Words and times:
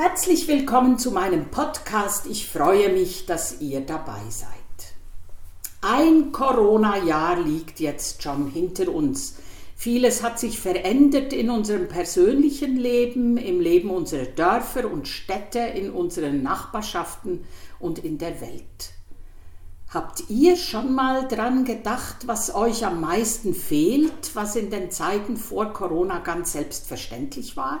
Herzlich 0.00 0.46
willkommen 0.46 0.96
zu 0.96 1.10
meinem 1.10 1.50
Podcast. 1.50 2.26
Ich 2.26 2.48
freue 2.48 2.92
mich, 2.92 3.26
dass 3.26 3.60
ihr 3.60 3.80
dabei 3.80 4.20
seid. 4.28 4.48
Ein 5.80 6.30
Corona-Jahr 6.30 7.40
liegt 7.40 7.80
jetzt 7.80 8.22
schon 8.22 8.48
hinter 8.48 8.94
uns. 8.94 9.34
Vieles 9.74 10.22
hat 10.22 10.38
sich 10.38 10.60
verändert 10.60 11.32
in 11.32 11.50
unserem 11.50 11.88
persönlichen 11.88 12.76
Leben, 12.76 13.38
im 13.38 13.58
Leben 13.58 13.90
unserer 13.90 14.26
Dörfer 14.26 14.88
und 14.88 15.08
Städte, 15.08 15.58
in 15.58 15.90
unseren 15.90 16.44
Nachbarschaften 16.44 17.44
und 17.80 17.98
in 17.98 18.18
der 18.18 18.40
Welt. 18.40 18.92
Habt 19.92 20.30
ihr 20.30 20.54
schon 20.54 20.94
mal 20.94 21.26
dran 21.26 21.64
gedacht, 21.64 22.28
was 22.28 22.54
euch 22.54 22.86
am 22.86 23.00
meisten 23.00 23.52
fehlt, 23.52 24.30
was 24.34 24.54
in 24.54 24.70
den 24.70 24.92
Zeiten 24.92 25.36
vor 25.36 25.72
Corona 25.72 26.20
ganz 26.20 26.52
selbstverständlich 26.52 27.56
war? 27.56 27.80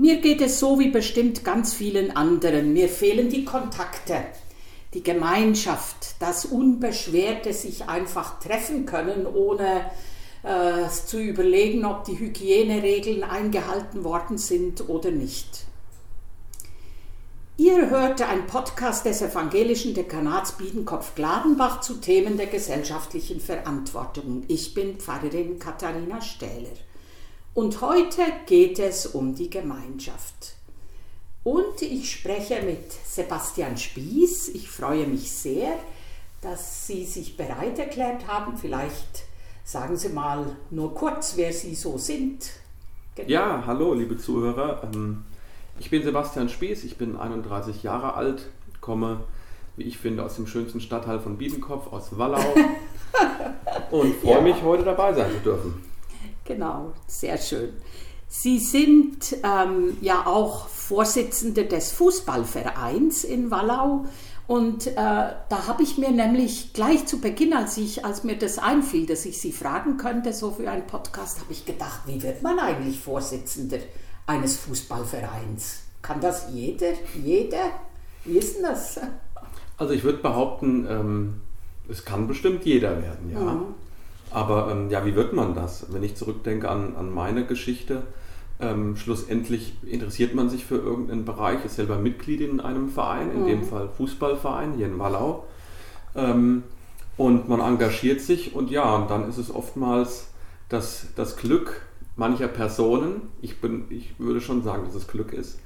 Mir 0.00 0.22
geht 0.22 0.40
es 0.40 0.58
so 0.58 0.78
wie 0.78 0.88
bestimmt 0.88 1.44
ganz 1.44 1.74
vielen 1.74 2.16
anderen. 2.16 2.72
Mir 2.72 2.88
fehlen 2.88 3.28
die 3.28 3.44
Kontakte, 3.44 4.16
die 4.94 5.02
Gemeinschaft, 5.02 6.14
das 6.20 6.46
Unbeschwerte 6.46 7.52
sich 7.52 7.86
einfach 7.86 8.40
treffen 8.40 8.86
können, 8.86 9.26
ohne 9.26 9.90
äh, 10.42 10.88
zu 10.88 11.20
überlegen, 11.20 11.84
ob 11.84 12.04
die 12.04 12.18
Hygieneregeln 12.18 13.24
eingehalten 13.24 14.02
worden 14.02 14.38
sind 14.38 14.88
oder 14.88 15.10
nicht. 15.10 15.66
Ihr 17.58 17.90
hörte 17.90 18.26
einen 18.26 18.46
Podcast 18.46 19.04
des 19.04 19.20
evangelischen 19.20 19.92
Dekanats 19.92 20.52
Biedenkopf-Gladenbach 20.52 21.82
zu 21.82 21.96
Themen 22.00 22.38
der 22.38 22.46
gesellschaftlichen 22.46 23.38
Verantwortung. 23.38 24.44
Ich 24.48 24.72
bin 24.72 24.96
Pfarrerin 24.96 25.58
Katharina 25.58 26.22
Stähler. 26.22 26.70
Und 27.52 27.80
heute 27.80 28.22
geht 28.46 28.78
es 28.78 29.06
um 29.06 29.34
die 29.34 29.50
Gemeinschaft. 29.50 30.54
Und 31.42 31.82
ich 31.82 32.12
spreche 32.12 32.62
mit 32.62 32.92
Sebastian 32.92 33.76
Spieß. 33.76 34.50
Ich 34.50 34.70
freue 34.70 35.06
mich 35.06 35.32
sehr, 35.32 35.72
dass 36.42 36.86
Sie 36.86 37.04
sich 37.04 37.36
bereit 37.36 37.78
erklärt 37.78 38.28
haben. 38.28 38.56
Vielleicht 38.56 39.24
sagen 39.64 39.96
Sie 39.96 40.10
mal 40.10 40.56
nur 40.70 40.94
kurz, 40.94 41.34
wer 41.36 41.52
Sie 41.52 41.74
so 41.74 41.98
sind. 41.98 42.50
Genau. 43.16 43.28
Ja, 43.28 43.64
hallo, 43.66 43.94
liebe 43.94 44.16
Zuhörer. 44.16 44.82
Ähm, 44.84 45.24
ich 45.80 45.90
bin 45.90 46.04
Sebastian 46.04 46.48
Spieß, 46.48 46.84
ich 46.84 46.98
bin 46.98 47.16
31 47.16 47.82
Jahre 47.82 48.14
alt, 48.14 48.48
komme, 48.80 49.24
wie 49.76 49.84
ich 49.84 49.98
finde, 49.98 50.24
aus 50.24 50.36
dem 50.36 50.46
schönsten 50.46 50.80
Stadtteil 50.80 51.18
von 51.18 51.36
Biedenkopf, 51.36 51.92
aus 51.92 52.16
Wallau. 52.16 52.38
und 53.90 54.14
freue 54.16 54.34
ja. 54.34 54.40
mich, 54.40 54.62
heute 54.62 54.84
dabei 54.84 55.12
sein 55.14 55.32
zu 55.32 55.38
dürfen. 55.38 55.89
Genau, 56.50 56.94
sehr 57.06 57.38
schön. 57.38 57.74
Sie 58.26 58.58
sind 58.58 59.36
ähm, 59.44 59.96
ja 60.00 60.26
auch 60.26 60.66
Vorsitzende 60.66 61.64
des 61.64 61.92
Fußballvereins 61.92 63.22
in 63.22 63.52
Wallau. 63.52 64.06
Und 64.48 64.88
äh, 64.88 64.94
da 64.94 65.66
habe 65.68 65.84
ich 65.84 65.96
mir 65.96 66.10
nämlich 66.10 66.72
gleich 66.72 67.06
zu 67.06 67.20
Beginn, 67.20 67.52
als, 67.52 67.76
ich, 67.76 68.04
als 68.04 68.24
mir 68.24 68.36
das 68.36 68.58
einfiel, 68.58 69.06
dass 69.06 69.26
ich 69.26 69.40
Sie 69.40 69.52
fragen 69.52 69.96
könnte, 69.96 70.32
so 70.32 70.50
für 70.50 70.68
einen 70.68 70.88
Podcast, 70.88 71.38
habe 71.38 71.52
ich 71.52 71.66
gedacht, 71.66 72.00
wie 72.06 72.20
wird 72.20 72.42
man 72.42 72.58
eigentlich 72.58 72.98
Vorsitzender 72.98 73.78
eines 74.26 74.56
Fußballvereins? 74.56 75.82
Kann 76.02 76.20
das 76.20 76.48
jeder? 76.52 76.94
Jeder? 77.24 77.70
Wie 78.24 78.38
ist 78.38 78.56
denn 78.56 78.64
das? 78.64 78.98
Also 79.76 79.92
ich 79.92 80.02
würde 80.02 80.18
behaupten, 80.18 80.84
ähm, 80.90 81.40
es 81.88 82.04
kann 82.04 82.26
bestimmt 82.26 82.64
jeder 82.64 83.00
werden, 83.00 83.30
ja. 83.30 83.38
Mhm. 83.38 83.74
Aber 84.30 84.70
ähm, 84.70 84.90
ja, 84.90 85.04
wie 85.04 85.14
wird 85.14 85.32
man 85.32 85.54
das? 85.54 85.86
Wenn 85.90 86.02
ich 86.02 86.14
zurückdenke 86.14 86.68
an, 86.68 86.96
an 86.96 87.12
meine 87.12 87.44
Geschichte, 87.44 88.02
ähm, 88.60 88.96
schlussendlich 88.96 89.74
interessiert 89.84 90.34
man 90.34 90.48
sich 90.48 90.64
für 90.64 90.76
irgendeinen 90.76 91.24
Bereich, 91.24 91.64
ist 91.64 91.76
selber 91.76 91.98
Mitglied 91.98 92.40
in 92.40 92.60
einem 92.60 92.88
Verein, 92.88 93.32
in 93.32 93.42
mhm. 93.42 93.46
dem 93.46 93.64
Fall 93.64 93.88
Fußballverein 93.88 94.74
hier 94.74 94.86
in 94.86 94.98
Wallau. 94.98 95.44
Ähm, 96.14 96.62
und 97.16 97.48
man 97.48 97.60
engagiert 97.60 98.20
sich 98.20 98.54
und 98.54 98.70
ja, 98.70 98.94
und 98.94 99.10
dann 99.10 99.28
ist 99.28 99.38
es 99.38 99.54
oftmals 99.54 100.28
das, 100.68 101.08
das 101.16 101.36
Glück 101.36 101.82
mancher 102.16 102.48
Personen, 102.48 103.22
ich, 103.42 103.60
bin, 103.60 103.86
ich 103.90 104.18
würde 104.18 104.40
schon 104.40 104.62
sagen, 104.62 104.84
dass 104.84 104.94
es 104.94 105.08
Glück 105.08 105.32
ist, 105.32 105.58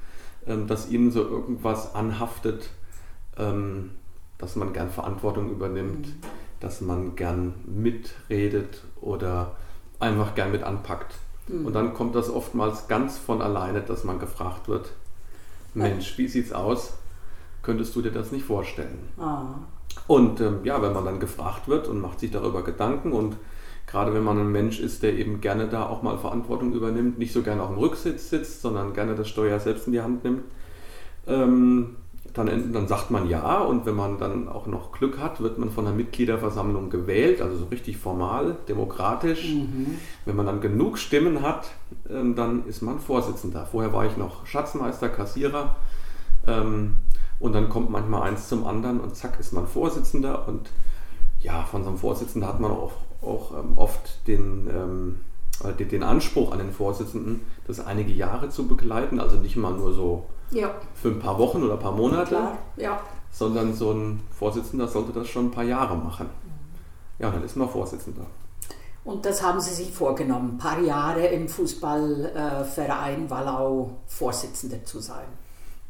ähm, 0.47 0.67
dass 0.67 0.89
ihnen 0.89 1.11
so 1.11 1.21
irgendwas 1.21 1.95
anhaftet, 1.95 2.69
ähm, 3.37 3.91
dass 4.37 4.55
man 4.55 4.73
gern 4.73 4.89
Verantwortung 4.89 5.51
übernimmt. 5.51 6.07
Mhm 6.07 6.34
dass 6.65 6.81
man 6.81 7.15
gern 7.15 7.53
mitredet 7.65 8.83
oder 8.99 9.55
einfach 9.99 10.33
gern 10.33 10.51
mit 10.51 10.63
anpackt. 10.63 11.15
Mhm. 11.47 11.67
Und 11.67 11.73
dann 11.73 11.93
kommt 11.93 12.15
das 12.15 12.29
oftmals 12.29 12.87
ganz 12.87 13.17
von 13.19 13.41
alleine, 13.41 13.81
dass 13.81 14.03
man 14.03 14.19
gefragt 14.19 14.67
wird, 14.67 14.91
Mensch, 15.75 16.17
wie 16.17 16.27
sieht's 16.27 16.51
aus? 16.51 16.93
Könntest 17.61 17.95
du 17.95 18.01
dir 18.01 18.11
das 18.11 18.31
nicht 18.31 18.45
vorstellen? 18.45 18.97
Ah. 19.19 19.43
Und 20.07 20.41
ähm, 20.41 20.59
ja, 20.63 20.81
wenn 20.81 20.93
man 20.93 21.05
dann 21.05 21.19
gefragt 21.19 21.67
wird 21.67 21.87
und 21.87 22.01
macht 22.01 22.19
sich 22.19 22.31
darüber 22.31 22.63
Gedanken 22.63 23.11
und 23.11 23.37
gerade 23.85 24.13
wenn 24.13 24.23
man 24.23 24.39
ein 24.39 24.51
Mensch 24.51 24.79
ist, 24.79 25.03
der 25.03 25.13
eben 25.13 25.41
gerne 25.41 25.67
da 25.67 25.85
auch 25.85 26.01
mal 26.01 26.17
Verantwortung 26.17 26.73
übernimmt, 26.73 27.19
nicht 27.19 27.33
so 27.33 27.43
gerne 27.43 27.61
auf 27.61 27.69
dem 27.69 27.77
Rücksitz 27.77 28.29
sitzt, 28.29 28.61
sondern 28.61 28.93
gerne 28.93 29.13
das 29.13 29.29
Steuer 29.29 29.59
selbst 29.59 29.85
in 29.85 29.93
die 29.93 30.01
Hand 30.01 30.23
nimmt, 30.23 30.43
ähm, 31.27 31.97
dann, 32.33 32.73
dann 32.73 32.87
sagt 32.87 33.11
man 33.11 33.29
ja 33.29 33.59
und 33.59 33.85
wenn 33.85 33.95
man 33.95 34.17
dann 34.17 34.49
auch 34.49 34.67
noch 34.67 34.91
Glück 34.91 35.19
hat, 35.19 35.39
wird 35.41 35.57
man 35.57 35.69
von 35.69 35.85
der 35.85 35.93
Mitgliederversammlung 35.93 36.89
gewählt, 36.89 37.41
also 37.41 37.57
so 37.57 37.65
richtig 37.65 37.97
formal, 37.97 38.57
demokratisch. 38.67 39.53
Mhm. 39.53 39.97
Wenn 40.25 40.35
man 40.35 40.45
dann 40.45 40.59
genug 40.59 40.97
Stimmen 40.97 41.41
hat, 41.41 41.71
ähm, 42.09 42.35
dann 42.35 42.65
ist 42.67 42.81
man 42.81 42.99
Vorsitzender. 42.99 43.65
Vorher 43.65 43.93
war 43.93 44.05
ich 44.05 44.17
noch 44.17 44.45
Schatzmeister, 44.45 45.07
Kassierer 45.07 45.77
ähm, 46.45 46.97
und 47.39 47.53
dann 47.53 47.69
kommt 47.69 47.89
manchmal 47.89 48.23
eins 48.23 48.49
zum 48.49 48.65
anderen 48.65 48.99
und 48.99 49.15
zack 49.15 49.39
ist 49.39 49.53
man 49.53 49.67
Vorsitzender 49.67 50.47
und 50.47 50.69
ja, 51.41 51.63
von 51.63 51.83
so 51.83 51.89
einem 51.89 51.97
Vorsitzenden 51.97 52.49
hat 52.49 52.59
man 52.59 52.71
auch, 52.71 52.93
auch 53.21 53.51
ähm, 53.57 53.77
oft 53.77 54.27
den, 54.27 54.67
den 55.79 56.03
Anspruch 56.03 56.51
an 56.51 56.57
den 56.57 56.71
Vorsitzenden, 56.71 57.41
das 57.67 57.79
einige 57.79 58.11
Jahre 58.11 58.49
zu 58.49 58.67
begleiten, 58.67 59.19
also 59.19 59.37
nicht 59.37 59.55
mal 59.55 59.73
nur 59.73 59.93
so 59.93 60.25
ja. 60.51 60.73
Für 60.93 61.09
ein 61.09 61.19
paar 61.19 61.37
Wochen 61.37 61.63
oder 61.63 61.73
ein 61.73 61.79
paar 61.79 61.91
Monate. 61.91 62.51
Ja. 62.77 62.99
Sondern 63.31 63.73
so 63.73 63.91
ein 63.91 64.21
Vorsitzender 64.37 64.87
sollte 64.87 65.11
das 65.11 65.27
schon 65.27 65.47
ein 65.47 65.51
paar 65.51 65.63
Jahre 65.63 65.95
machen. 65.95 66.29
Ja, 67.19 67.29
dann 67.29 67.43
ist 67.43 67.55
man 67.55 67.69
Vorsitzender. 67.69 68.25
Und 69.03 69.23
das 69.25 69.43
haben 69.43 69.61
Sie 69.61 69.73
sich 69.73 69.91
vorgenommen, 69.91 70.55
ein 70.55 70.57
paar 70.57 70.79
Jahre 70.79 71.27
im 71.27 71.47
Fußballverein 71.47 73.29
Wallau 73.29 73.91
Vorsitzender 74.07 74.83
zu 74.83 74.99
sein. 74.99 75.27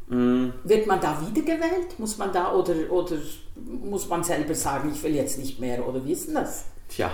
Mm. 0.08 0.50
Wird 0.64 0.86
man 0.86 1.00
da 1.00 1.18
wiedergewählt? 1.22 1.98
Muss 1.98 2.18
man 2.18 2.32
da 2.34 2.52
oder, 2.54 2.74
oder 2.92 3.16
muss 3.56 4.08
man 4.10 4.24
selber 4.24 4.54
sagen, 4.54 4.92
ich 4.94 5.02
will 5.02 5.16
jetzt 5.16 5.40
nicht 5.40 5.60
mehr? 5.60 5.88
Oder 5.88 6.04
wie 6.04 6.12
ist 6.12 6.28
denn 6.28 6.36
das? 6.36 6.66
Tja, 6.90 7.10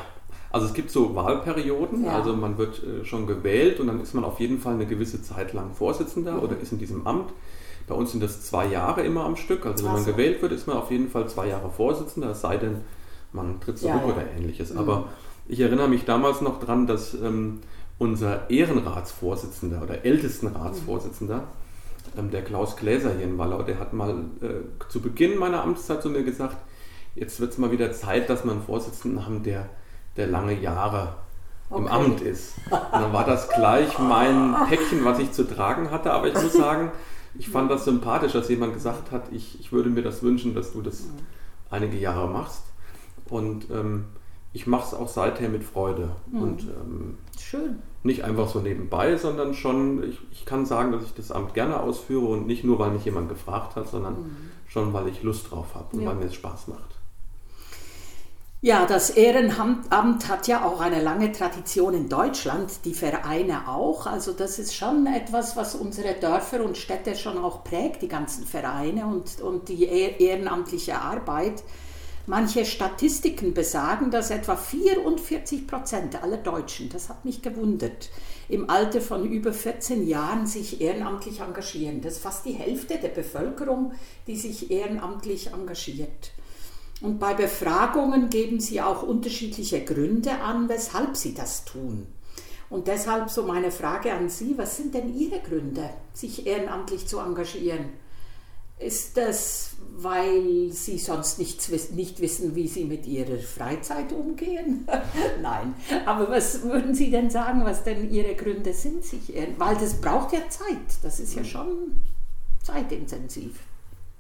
also 0.52 0.68
es 0.68 0.74
gibt 0.74 0.92
so 0.92 1.16
Wahlperioden, 1.16 2.06
ja. 2.06 2.18
also 2.18 2.36
man 2.36 2.58
wird 2.58 2.84
äh, 2.84 3.06
schon 3.06 3.26
gewählt 3.26 3.80
und 3.80 3.88
dann 3.88 4.02
ist 4.02 4.14
man 4.14 4.24
auf 4.24 4.40
jeden 4.40 4.60
Fall 4.60 4.74
eine 4.74 4.86
gewisse 4.86 5.22
Zeit 5.22 5.54
lang 5.54 5.74
Vorsitzender 5.74 6.34
mhm. 6.34 6.40
oder 6.40 6.58
ist 6.60 6.72
in 6.72 6.78
diesem 6.78 7.08
Amt. 7.08 7.32
Bei 7.88 7.96
uns 7.96 8.12
sind 8.12 8.22
das 8.22 8.44
zwei 8.44 8.68
Jahre 8.68 9.02
immer 9.02 9.26
am 9.26 9.36
Stück. 9.36 9.66
Also 9.66 9.86
wenn 9.86 9.94
man 9.94 10.04
so. 10.04 10.12
gewählt 10.12 10.42
wird, 10.42 10.52
ist 10.52 10.68
man 10.68 10.78
auf 10.78 10.92
jeden 10.92 11.10
Fall 11.10 11.28
zwei 11.30 11.48
Jahre 11.48 11.70
Vorsitzender, 11.70 12.32
es 12.32 12.42
sei 12.42 12.58
denn, 12.58 12.82
man 13.34 13.62
tritt 13.62 13.80
zurück 13.80 14.02
ja, 14.02 14.08
ja. 14.08 14.14
oder 14.14 14.32
ähnliches. 14.38 14.74
Mhm. 14.74 14.80
Aber 14.80 15.10
ich 15.48 15.60
erinnere 15.62 15.88
mich 15.88 16.06
damals 16.06 16.42
noch 16.42 16.60
dran, 16.60 16.86
dass 16.86 17.14
ähm, 17.14 17.62
unser 17.98 18.50
Ehrenratsvorsitzender 18.50 19.82
oder 19.82 20.04
Ältestenratsvorsitzender, 20.04 21.46
ähm, 22.18 22.30
der 22.30 22.44
Klaus 22.44 22.76
Gläser 22.76 23.14
hier 23.16 23.26
in 23.26 23.38
Wallau, 23.38 23.62
der 23.64 23.80
hat 23.80 23.94
mal 23.94 24.26
äh, 24.42 24.90
zu 24.90 25.02
Beginn 25.02 25.38
meiner 25.38 25.64
Amtszeit 25.64 26.02
zu 26.02 26.10
mir 26.10 26.24
gesagt, 26.24 26.58
jetzt 27.16 27.40
wird 27.40 27.54
es 27.54 27.58
mal 27.58 27.72
wieder 27.72 27.94
Zeit, 27.94 28.30
dass 28.30 28.44
wir 28.44 28.52
einen 28.52 28.64
Vorsitzenden 28.64 29.26
haben, 29.26 29.44
der 29.44 29.70
der 30.18 30.28
lange 30.28 30.60
Jahre 30.60 31.16
okay. 31.70 31.82
im 31.82 31.88
Amt 31.88 32.22
ist. 32.22 32.56
Und 32.70 32.80
dann 32.92 33.14
war 33.14 33.26
das 33.26 33.50
gleich 33.50 33.98
mein 34.00 34.56
Päckchen, 34.68 35.04
was 35.06 35.20
ich 35.20 35.32
zu 35.32 35.44
tragen 35.44 35.92
hatte. 35.92 36.12
Aber 36.12 36.28
ich 36.28 36.34
muss 36.34 36.54
sagen, 36.54 36.92
ich 37.36 37.50
fand 37.50 37.72
das 37.72 37.86
sympathisch, 37.86 38.34
dass 38.34 38.50
jemand 38.50 38.74
gesagt 38.74 39.12
hat, 39.12 39.32
ich, 39.32 39.60
ich 39.60 39.72
würde 39.72 39.90
mir 39.90 40.04
das 40.04 40.22
wünschen, 40.24 40.54
dass 40.54 40.74
du 40.74 40.82
das 40.82 41.08
einige 41.70 41.98
Jahre 41.98 42.28
machst. 42.28 42.64
Und 43.30 43.70
ähm, 43.72 44.06
ich 44.54 44.68
mache 44.68 44.88
es 44.88 44.94
auch 44.94 45.08
seither 45.08 45.50
mit 45.50 45.64
Freude. 45.64 46.12
Mhm. 46.30 46.42
Und 46.42 46.64
ähm, 46.64 47.18
Schön. 47.40 47.80
Nicht 48.04 48.24
einfach 48.24 48.48
so 48.50 48.60
nebenbei, 48.60 49.16
sondern 49.16 49.54
schon, 49.54 50.04
ich, 50.04 50.20
ich, 50.32 50.46
kann 50.46 50.66
sagen, 50.66 50.92
dass 50.92 51.04
ich 51.04 51.14
das 51.14 51.32
Amt 51.32 51.54
gerne 51.54 51.80
ausführe 51.80 52.26
und 52.26 52.48
nicht 52.48 52.64
nur, 52.64 52.80
weil 52.80 52.92
mich 52.92 53.06
jemand 53.06 53.30
gefragt 53.30 53.76
hat, 53.76 53.88
sondern 53.88 54.14
mhm. 54.14 54.36
schon, 54.68 54.92
weil 54.92 55.08
ich 55.08 55.22
Lust 55.24 55.52
drauf 55.52 55.76
habe 55.76 55.96
und 55.96 56.02
ja. 56.02 56.10
weil 56.10 56.16
mir 56.16 56.26
es 56.26 56.34
Spaß 56.34 56.68
macht. 56.68 57.01
Ja, 58.64 58.86
das 58.86 59.10
Ehrenamt 59.10 60.30
hat 60.30 60.48
ja 60.48 60.64
auch 60.64 60.82
eine 60.82 61.02
lange 61.02 61.32
Tradition 61.32 61.96
in 61.96 62.10
Deutschland, 62.10 62.86
die 62.86 62.94
Vereine 62.94 63.68
auch. 63.68 64.06
Also 64.06 64.34
das 64.34 64.60
ist 64.60 64.76
schon 64.76 65.08
etwas, 65.08 65.58
was 65.58 65.74
unsere 65.74 66.14
Dörfer 66.14 66.64
und 66.64 66.78
Städte 66.78 67.16
schon 67.16 67.40
auch 67.40 67.64
prägt, 67.64 68.04
die 68.04 68.08
ganzen 68.08 68.46
Vereine 68.46 69.08
und, 69.08 69.42
und 69.42 69.68
die 69.68 69.86
ehrenamtliche 69.86 71.02
Arbeit. 71.02 71.64
Manche 72.28 72.64
Statistiken 72.66 73.56
besagen, 73.56 74.12
dass 74.12 74.30
etwa 74.30 74.56
44 74.56 75.66
Prozent 75.66 76.22
aller 76.22 76.38
Deutschen, 76.38 76.88
das 76.90 77.10
hat 77.10 77.26
mich 77.26 77.42
gewundert, 77.42 78.12
im 78.48 78.70
Alter 78.70 79.02
von 79.02 79.26
über 79.26 79.54
14 79.54 80.08
Jahren 80.08 80.46
sich 80.46 80.82
ehrenamtlich 80.82 81.40
engagieren. 81.40 82.02
Das 82.02 82.14
ist 82.14 82.22
fast 82.22 82.46
die 82.46 82.54
Hälfte 82.54 83.00
der 83.00 83.10
Bevölkerung, 83.10 83.94
die 84.28 84.36
sich 84.36 84.70
ehrenamtlich 84.70 85.52
engagiert. 85.52 86.32
Und 87.02 87.20
bei 87.20 87.34
Befragungen 87.34 88.30
geben 88.30 88.60
sie 88.60 88.80
auch 88.82 89.04
unterschiedliche 89.04 89.84
Gründe 89.84 90.40
an, 90.42 90.70
weshalb 90.70 91.18
sie 91.18 91.34
das 91.34 91.66
tun. 91.66 92.08
Und 92.72 92.88
deshalb 92.88 93.30
so 93.30 93.44
meine 93.44 93.70
Frage 93.70 94.14
an 94.14 94.30
Sie, 94.30 94.58
was 94.58 94.78
sind 94.78 94.94
denn 94.94 95.14
Ihre 95.14 95.42
Gründe, 95.42 95.90
sich 96.14 96.48
ehrenamtlich 96.48 97.06
zu 97.06 97.20
engagieren? 97.20 97.90
Ist 98.80 99.18
das, 99.18 99.72
weil 99.98 100.72
Sie 100.72 100.98
sonst 100.98 101.38
nicht, 101.38 101.70
nicht 101.92 102.22
wissen, 102.22 102.56
wie 102.56 102.70
Sie 102.70 102.86
mit 102.86 103.06
Ihrer 103.06 103.40
Freizeit 103.40 104.14
umgehen? 104.14 104.88
Nein. 105.42 105.76
Aber 106.06 106.30
was 106.30 106.64
würden 106.64 106.96
Sie 106.96 107.12
denn 107.12 107.30
sagen, 107.30 107.66
was 107.66 107.84
denn 107.84 108.10
Ihre 108.10 108.36
Gründe 108.36 108.74
sind? 108.74 109.04
Sich 109.04 109.34
weil 109.58 109.76
das 109.76 109.96
braucht 109.96 110.32
ja 110.32 110.40
Zeit. 110.50 110.78
Das 111.04 111.20
ist 111.20 111.36
ja 111.36 111.44
schon 111.44 112.02
zeitintensiv. 112.64 113.60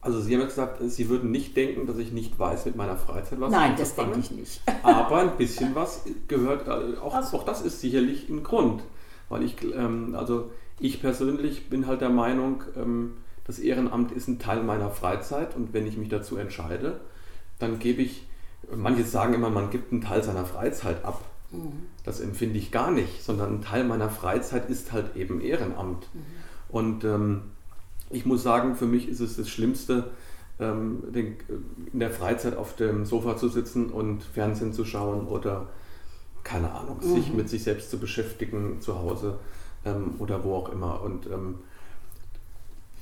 Also 0.02 0.20
Sie 0.20 0.36
haben 0.36 0.44
gesagt, 0.46 0.82
Sie 0.84 1.10
würden 1.10 1.30
nicht 1.30 1.56
denken, 1.56 1.86
dass 1.86 1.98
ich 1.98 2.12
nicht 2.12 2.38
weiß 2.38 2.66
mit 2.66 2.76
meiner 2.76 2.98
Freizeit 2.98 3.40
was. 3.40 3.52
Nein, 3.52 3.76
das 3.78 3.96
denke 3.96 4.20
ich 4.20 4.32
nicht. 4.32 4.62
Aber 4.84 5.20
ein 5.20 5.38
bisschen 5.38 5.76
was 5.76 6.02
gehört, 6.28 6.68
äh, 6.68 6.98
auch, 6.98 7.14
also. 7.14 7.38
auch 7.38 7.44
das 7.44 7.62
ist 7.62 7.82
sicherlich 7.82 8.28
ein 8.28 8.44
Grund. 8.44 8.82
Weil 9.30 9.44
ich, 9.44 9.56
ähm, 9.64 10.16
also 10.16 10.50
ich 10.80 11.02
persönlich 11.02 11.70
bin 11.70 11.86
halt 11.86 12.02
der 12.02 12.10
Meinung, 12.10 12.64
ähm, 12.76 13.18
das 13.46 13.60
Ehrenamt 13.60 14.12
ist 14.12 14.28
ein 14.28 14.40
Teil 14.40 14.64
meiner 14.64 14.90
Freizeit 14.90 15.56
und 15.56 15.74
wenn 15.74 15.86
ich 15.86 15.98
mich 15.98 16.10
dazu 16.10 16.38
entscheide, 16.38 17.00
dann 17.60 17.80
gebe 17.80 18.02
ich, 18.02 18.28
manche 18.76 19.04
sagen 19.04 19.36
immer, 19.36 19.50
man 19.50 19.70
gibt 19.70 19.92
einen 19.92 20.02
Teil 20.02 20.24
seiner 20.24 20.46
Freizeit 20.46 21.06
ab. 21.06 21.24
Mhm. 21.52 21.88
Das 22.04 22.20
empfinde 22.20 22.58
ich 22.58 22.72
gar 22.72 22.92
nicht, 22.92 23.24
sondern 23.24 23.56
ein 23.56 23.62
Teil 23.62 23.84
meiner 23.84 24.10
Freizeit 24.10 24.70
ist 24.70 24.92
halt 24.92 25.16
eben 25.16 25.42
Ehrenamt. 25.42 26.08
Mhm. 26.14 26.26
Und 26.70 27.04
ähm, 27.04 27.42
ich 28.12 28.26
muss 28.26 28.44
sagen, 28.44 28.76
für 28.76 28.86
mich 28.86 29.08
ist 29.08 29.20
es 29.20 29.38
das 29.38 29.50
Schlimmste, 29.50 30.12
ähm, 30.60 31.04
in 31.92 32.00
der 32.00 32.12
Freizeit 32.12 32.56
auf 32.56 32.76
dem 32.76 33.06
Sofa 33.06 33.38
zu 33.38 33.50
sitzen 33.50 33.90
und 33.90 34.24
Fernsehen 34.24 34.74
zu 34.74 34.86
schauen 34.86 35.28
oder 35.28 35.68
keine 36.44 36.72
Ahnung, 36.72 37.00
mhm. 37.02 37.16
sich 37.16 37.34
mit 37.34 37.50
sich 37.50 37.64
selbst 37.64 37.90
zu 37.90 38.00
beschäftigen 38.00 38.82
zu 38.82 39.00
Hause 39.00 39.40
ähm, 39.86 40.16
oder 40.20 40.44
wo 40.44 40.56
auch 40.56 40.72
immer. 40.72 41.02
Und 41.02 41.28
ähm, 41.28 41.56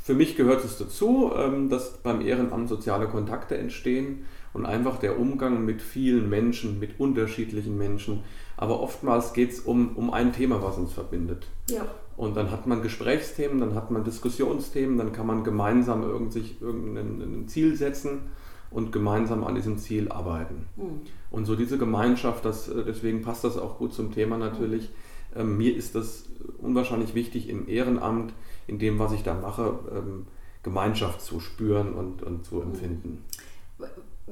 für 0.04 0.14
mich 0.14 0.36
gehört 0.36 0.66
es 0.66 0.78
dazu, 0.78 1.32
dass 1.70 1.98
beim 1.98 2.22
Ehrenamt 2.22 2.68
soziale 2.68 3.08
Kontakte 3.08 3.58
entstehen 3.58 4.26
und 4.54 4.66
einfach 4.66 4.98
der 4.98 5.20
Umgang 5.20 5.66
mit 5.66 5.82
vielen 5.82 6.30
Menschen, 6.30 6.80
mit 6.80 7.00
unterschiedlichen 7.00 7.78
Menschen. 7.78 8.24
Aber 8.58 8.82
oftmals 8.82 9.34
geht 9.34 9.52
es 9.52 9.60
um, 9.60 9.96
um 9.96 10.12
ein 10.12 10.34
Thema, 10.34 10.62
was 10.62 10.78
uns 10.78 10.92
verbindet. 10.92 11.48
Ja. 11.70 11.86
Und 12.18 12.36
dann 12.36 12.52
hat 12.52 12.68
man 12.68 12.82
Gesprächsthemen, 12.82 13.60
dann 13.60 13.76
hat 13.76 13.92
man 13.92 14.04
Diskussionsthemen, 14.04 14.98
dann 14.98 15.14
kann 15.14 15.26
man 15.26 15.44
gemeinsam 15.44 16.04
irgend 16.04 16.34
sich 16.34 16.62
irgendein 16.62 17.48
Ziel 17.48 17.76
setzen 17.78 18.24
und 18.72 18.92
gemeinsam 18.92 19.44
an 19.44 19.56
diesem 19.56 19.78
Ziel 19.78 20.12
arbeiten. 20.12 20.66
Mhm. 20.76 21.02
Und 21.32 21.46
so 21.46 21.56
diese 21.56 21.78
Gemeinschaft, 21.78 22.44
das, 22.44 22.68
äh, 22.68 22.84
deswegen 22.86 23.22
passt 23.22 23.44
das 23.44 23.58
auch 23.58 23.78
gut 23.78 23.94
zum 23.94 24.12
Thema 24.12 24.38
natürlich. 24.38 24.90
Ähm, 25.36 25.58
mir 25.58 25.76
ist 25.76 25.96
das 25.96 26.26
unwahrscheinlich 26.58 27.16
wichtig 27.16 27.50
im 27.50 27.70
Ehrenamt, 27.70 28.34
in 28.68 28.80
dem, 28.80 29.00
was 29.00 29.14
ich 29.14 29.24
da 29.24 29.34
mache, 29.34 29.80
ähm, 29.92 30.26
Gemeinschaft 30.64 31.22
zu 31.22 31.40
spüren 31.40 31.94
und, 31.94 32.22
und 32.22 32.46
zu 32.46 32.62
empfinden. 32.62 33.24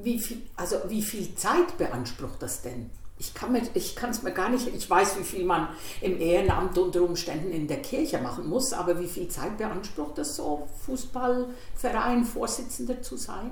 Wie 0.02 0.18
viel, 0.18 0.42
also 0.56 0.76
wie 0.88 1.02
viel 1.02 1.34
Zeit 1.34 1.76
beansprucht 1.78 2.42
das 2.42 2.62
denn? 2.62 2.90
Ich 3.20 3.34
kann 3.34 3.56
es 3.56 4.22
mir 4.22 4.32
gar 4.32 4.48
nicht, 4.48 4.68
ich 4.68 4.88
weiß, 4.88 5.18
wie 5.18 5.24
viel 5.24 5.44
man 5.44 5.68
im 6.00 6.20
Ehrenamt 6.20 6.78
unter 6.78 7.02
Umständen 7.02 7.50
in 7.50 7.66
der 7.66 7.82
Kirche 7.82 8.18
machen 8.18 8.48
muss, 8.48 8.72
aber 8.72 9.00
wie 9.00 9.08
viel 9.08 9.26
Zeit 9.26 9.58
beansprucht 9.58 10.18
das 10.18 10.36
so, 10.36 10.68
Fußballverein 10.86 12.24
Vorsitzender 12.24 13.02
zu 13.02 13.16
sein? 13.16 13.50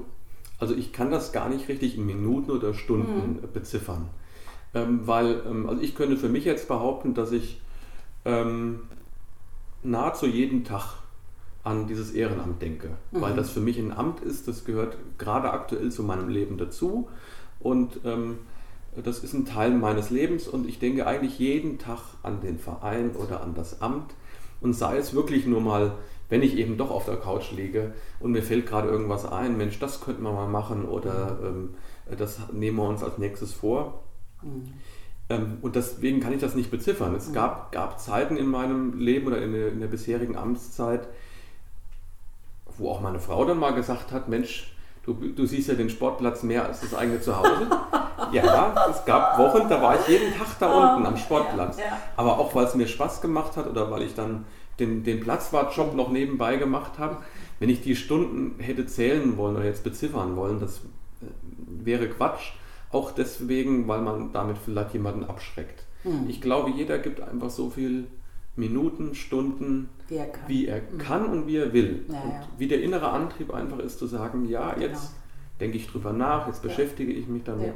Also 0.60 0.74
ich 0.74 0.92
kann 0.92 1.10
das 1.10 1.32
gar 1.32 1.48
nicht 1.48 1.68
richtig 1.68 1.96
in 1.96 2.06
Minuten 2.06 2.52
oder 2.52 2.74
Stunden 2.74 3.40
mhm. 3.40 3.52
beziffern. 3.52 4.08
Ähm, 4.72 5.06
weil, 5.06 5.42
ähm, 5.46 5.68
also 5.68 5.82
ich 5.82 5.94
könnte 5.94 6.16
für 6.16 6.28
mich 6.28 6.44
jetzt 6.44 6.68
behaupten, 6.68 7.14
dass 7.14 7.32
ich 7.32 7.60
ähm, 8.24 8.82
nahezu 9.82 10.26
jeden 10.26 10.64
Tag 10.64 10.94
an 11.66 11.88
dieses 11.88 12.12
Ehrenamt 12.12 12.62
denke, 12.62 12.90
mhm. 13.10 13.20
weil 13.20 13.34
das 13.34 13.50
für 13.50 13.60
mich 13.60 13.78
ein 13.78 13.92
Amt 13.92 14.20
ist, 14.20 14.46
das 14.46 14.64
gehört 14.64 14.96
gerade 15.18 15.50
aktuell 15.50 15.90
zu 15.90 16.04
meinem 16.04 16.28
Leben 16.28 16.58
dazu 16.58 17.08
und 17.58 18.00
ähm, 18.04 18.38
das 19.02 19.18
ist 19.18 19.34
ein 19.34 19.44
Teil 19.44 19.72
meines 19.72 20.10
Lebens 20.10 20.46
und 20.46 20.68
ich 20.68 20.78
denke 20.78 21.06
eigentlich 21.06 21.38
jeden 21.38 21.78
Tag 21.78 21.98
an 22.22 22.40
den 22.40 22.58
Verein 22.58 23.16
oder 23.16 23.42
an 23.42 23.54
das 23.54 23.82
Amt 23.82 24.14
und 24.60 24.74
sei 24.74 24.96
es 24.96 25.12
wirklich 25.12 25.44
nur 25.46 25.60
mal, 25.60 25.92
wenn 26.28 26.42
ich 26.42 26.56
eben 26.56 26.76
doch 26.76 26.90
auf 26.90 27.04
der 27.04 27.16
Couch 27.16 27.50
liege 27.50 27.92
und 28.20 28.30
mir 28.30 28.42
fällt 28.42 28.66
gerade 28.66 28.88
irgendwas 28.88 29.26
ein, 29.26 29.56
Mensch, 29.56 29.78
das 29.80 30.00
könnten 30.00 30.22
wir 30.22 30.32
mal 30.32 30.48
machen 30.48 30.84
oder 30.84 31.38
ähm, 31.42 31.74
das 32.16 32.52
nehmen 32.52 32.76
wir 32.76 32.88
uns 32.88 33.02
als 33.02 33.18
nächstes 33.18 33.52
vor. 33.52 34.04
Mhm. 34.42 34.72
Ähm, 35.28 35.58
und 35.62 35.74
deswegen 35.74 36.20
kann 36.20 36.32
ich 36.32 36.40
das 36.40 36.54
nicht 36.54 36.70
beziffern. 36.70 37.14
Es 37.16 37.28
mhm. 37.28 37.32
gab, 37.34 37.72
gab 37.72 37.98
Zeiten 37.98 38.36
in 38.36 38.46
meinem 38.46 38.98
Leben 38.98 39.26
oder 39.26 39.42
in 39.42 39.52
der, 39.52 39.72
in 39.72 39.80
der 39.80 39.88
bisherigen 39.88 40.36
Amtszeit, 40.36 41.08
wo 42.78 42.90
auch 42.90 43.00
meine 43.00 43.18
Frau 43.18 43.44
dann 43.44 43.58
mal 43.58 43.74
gesagt 43.74 44.12
hat, 44.12 44.28
Mensch, 44.28 44.72
du, 45.04 45.14
du 45.14 45.46
siehst 45.46 45.68
ja 45.68 45.74
den 45.74 45.90
Sportplatz 45.90 46.42
mehr 46.42 46.66
als 46.66 46.80
das 46.80 46.94
eigene 46.94 47.20
Zuhause. 47.20 47.68
ja, 48.32 48.88
es 48.90 49.04
gab 49.04 49.38
Wochen, 49.38 49.68
da 49.68 49.80
war 49.80 49.98
ich 49.98 50.08
jeden 50.08 50.36
Tag 50.36 50.58
da 50.58 50.94
unten 50.94 51.06
am 51.06 51.16
Sportplatz. 51.16 51.78
Aber 52.16 52.38
auch 52.38 52.54
weil 52.54 52.66
es 52.66 52.74
mir 52.74 52.86
Spaß 52.86 53.20
gemacht 53.20 53.56
hat 53.56 53.68
oder 53.68 53.90
weil 53.90 54.02
ich 54.02 54.14
dann 54.14 54.44
den, 54.78 55.04
den 55.04 55.20
Platzwartjob 55.20 55.94
noch 55.94 56.10
nebenbei 56.10 56.56
gemacht 56.56 56.98
habe. 56.98 57.18
Wenn 57.58 57.70
ich 57.70 57.80
die 57.80 57.96
Stunden 57.96 58.60
hätte 58.62 58.86
zählen 58.86 59.36
wollen 59.36 59.56
oder 59.56 59.64
jetzt 59.64 59.84
beziffern 59.84 60.36
wollen, 60.36 60.60
das 60.60 60.78
äh, 61.22 61.26
wäre 61.66 62.08
Quatsch. 62.08 62.52
Auch 62.92 63.10
deswegen, 63.10 63.88
weil 63.88 64.00
man 64.00 64.32
damit 64.32 64.58
vielleicht 64.58 64.92
jemanden 64.92 65.24
abschreckt. 65.24 65.84
Hm. 66.02 66.26
Ich 66.28 66.40
glaube, 66.40 66.70
jeder 66.70 66.98
gibt 66.98 67.20
einfach 67.20 67.50
so 67.50 67.70
viel 67.70 68.06
Minuten, 68.56 69.14
Stunden, 69.14 69.88
wie 70.08 70.16
er 70.16 70.26
kann, 70.26 70.48
wie 70.48 70.66
er 70.66 70.76
hm. 70.76 70.98
kann 70.98 71.26
und 71.26 71.46
wie 71.46 71.56
er 71.56 71.72
will. 71.72 72.04
Ja, 72.08 72.20
und 72.20 72.30
ja. 72.30 72.48
wie 72.58 72.68
der 72.68 72.82
innere 72.82 73.08
Antrieb 73.10 73.52
einfach 73.52 73.78
ist 73.78 73.98
zu 73.98 74.06
sagen, 74.06 74.48
ja, 74.48 74.72
genau. 74.72 74.86
jetzt 74.86 75.14
denke 75.60 75.76
ich 75.76 75.86
drüber 75.86 76.12
nach, 76.12 76.46
jetzt 76.46 76.62
beschäftige 76.62 77.12
ich 77.12 77.28
mich 77.28 77.44
damit. 77.44 77.74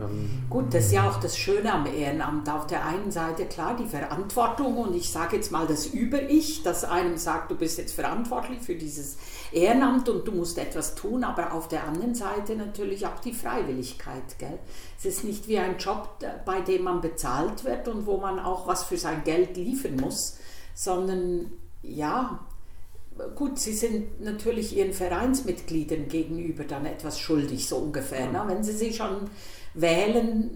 Ähm, 0.00 0.44
Gut, 0.48 0.72
das 0.74 0.86
ist 0.86 0.92
ja 0.92 1.08
auch 1.08 1.20
das 1.20 1.36
Schöne 1.36 1.72
am 1.72 1.86
Ehrenamt. 1.86 2.48
Auf 2.48 2.66
der 2.66 2.84
einen 2.84 3.10
Seite 3.10 3.46
klar 3.46 3.76
die 3.76 3.86
Verantwortung 3.86 4.78
und 4.78 4.94
ich 4.94 5.10
sage 5.10 5.36
jetzt 5.36 5.52
mal 5.52 5.66
das 5.66 5.86
Über-Ich, 5.86 6.62
das 6.62 6.84
einem 6.84 7.16
sagt, 7.16 7.50
du 7.50 7.56
bist 7.56 7.78
jetzt 7.78 7.92
verantwortlich 7.92 8.60
für 8.60 8.74
dieses 8.74 9.16
Ehrenamt 9.52 10.08
und 10.08 10.26
du 10.26 10.32
musst 10.32 10.58
etwas 10.58 10.94
tun, 10.94 11.24
aber 11.24 11.52
auf 11.52 11.68
der 11.68 11.84
anderen 11.84 12.14
Seite 12.14 12.56
natürlich 12.56 13.06
auch 13.06 13.20
die 13.20 13.32
Freiwilligkeit. 13.32 14.38
Gell? 14.38 14.58
Es 14.98 15.04
ist 15.04 15.24
nicht 15.24 15.48
wie 15.48 15.58
ein 15.58 15.78
Job, 15.78 16.16
bei 16.44 16.60
dem 16.60 16.84
man 16.84 17.00
bezahlt 17.00 17.64
wird 17.64 17.88
und 17.88 18.06
wo 18.06 18.16
man 18.16 18.38
auch 18.38 18.66
was 18.66 18.84
für 18.84 18.96
sein 18.96 19.22
Geld 19.24 19.56
liefern 19.56 19.96
muss, 19.96 20.38
sondern 20.74 21.52
ja, 21.82 22.40
gut, 23.34 23.58
sie 23.58 23.72
sind 23.72 24.20
natürlich 24.20 24.76
ihren 24.76 24.92
Vereinsmitgliedern 24.92 26.08
gegenüber 26.08 26.64
dann 26.64 26.86
etwas 26.86 27.18
schuldig, 27.18 27.68
so 27.68 27.76
ungefähr. 27.76 28.30
Ne? 28.30 28.42
Wenn 28.46 28.62
sie 28.62 28.72
sie 28.72 28.92
schon 28.92 29.30
wählen, 29.74 30.50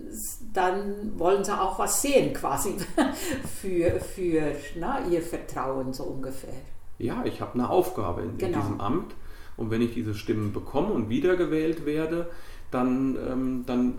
dann 0.52 1.18
wollen 1.18 1.44
sie 1.44 1.58
auch 1.58 1.78
was 1.78 2.02
sehen 2.02 2.34
quasi 2.34 2.76
für, 3.60 4.00
für 4.00 4.52
na, 4.78 5.06
ihr 5.08 5.22
Vertrauen 5.22 5.92
so 5.92 6.04
ungefähr. 6.04 6.54
Ja, 6.98 7.24
ich 7.24 7.40
habe 7.40 7.54
eine 7.54 7.70
Aufgabe 7.70 8.22
in, 8.22 8.38
genau. 8.38 8.56
in, 8.56 8.62
diesem 8.62 8.80
Amt 8.80 9.14
und 9.56 9.70
wenn 9.70 9.82
ich 9.82 9.94
diese 9.94 10.14
Stimmen 10.14 10.52
bekomme 10.52 10.92
und 10.92 11.08
wiedergewählt 11.08 11.86
werde, 11.86 12.28
dann, 12.70 13.16
ähm, 13.30 13.64
dann 13.66 13.94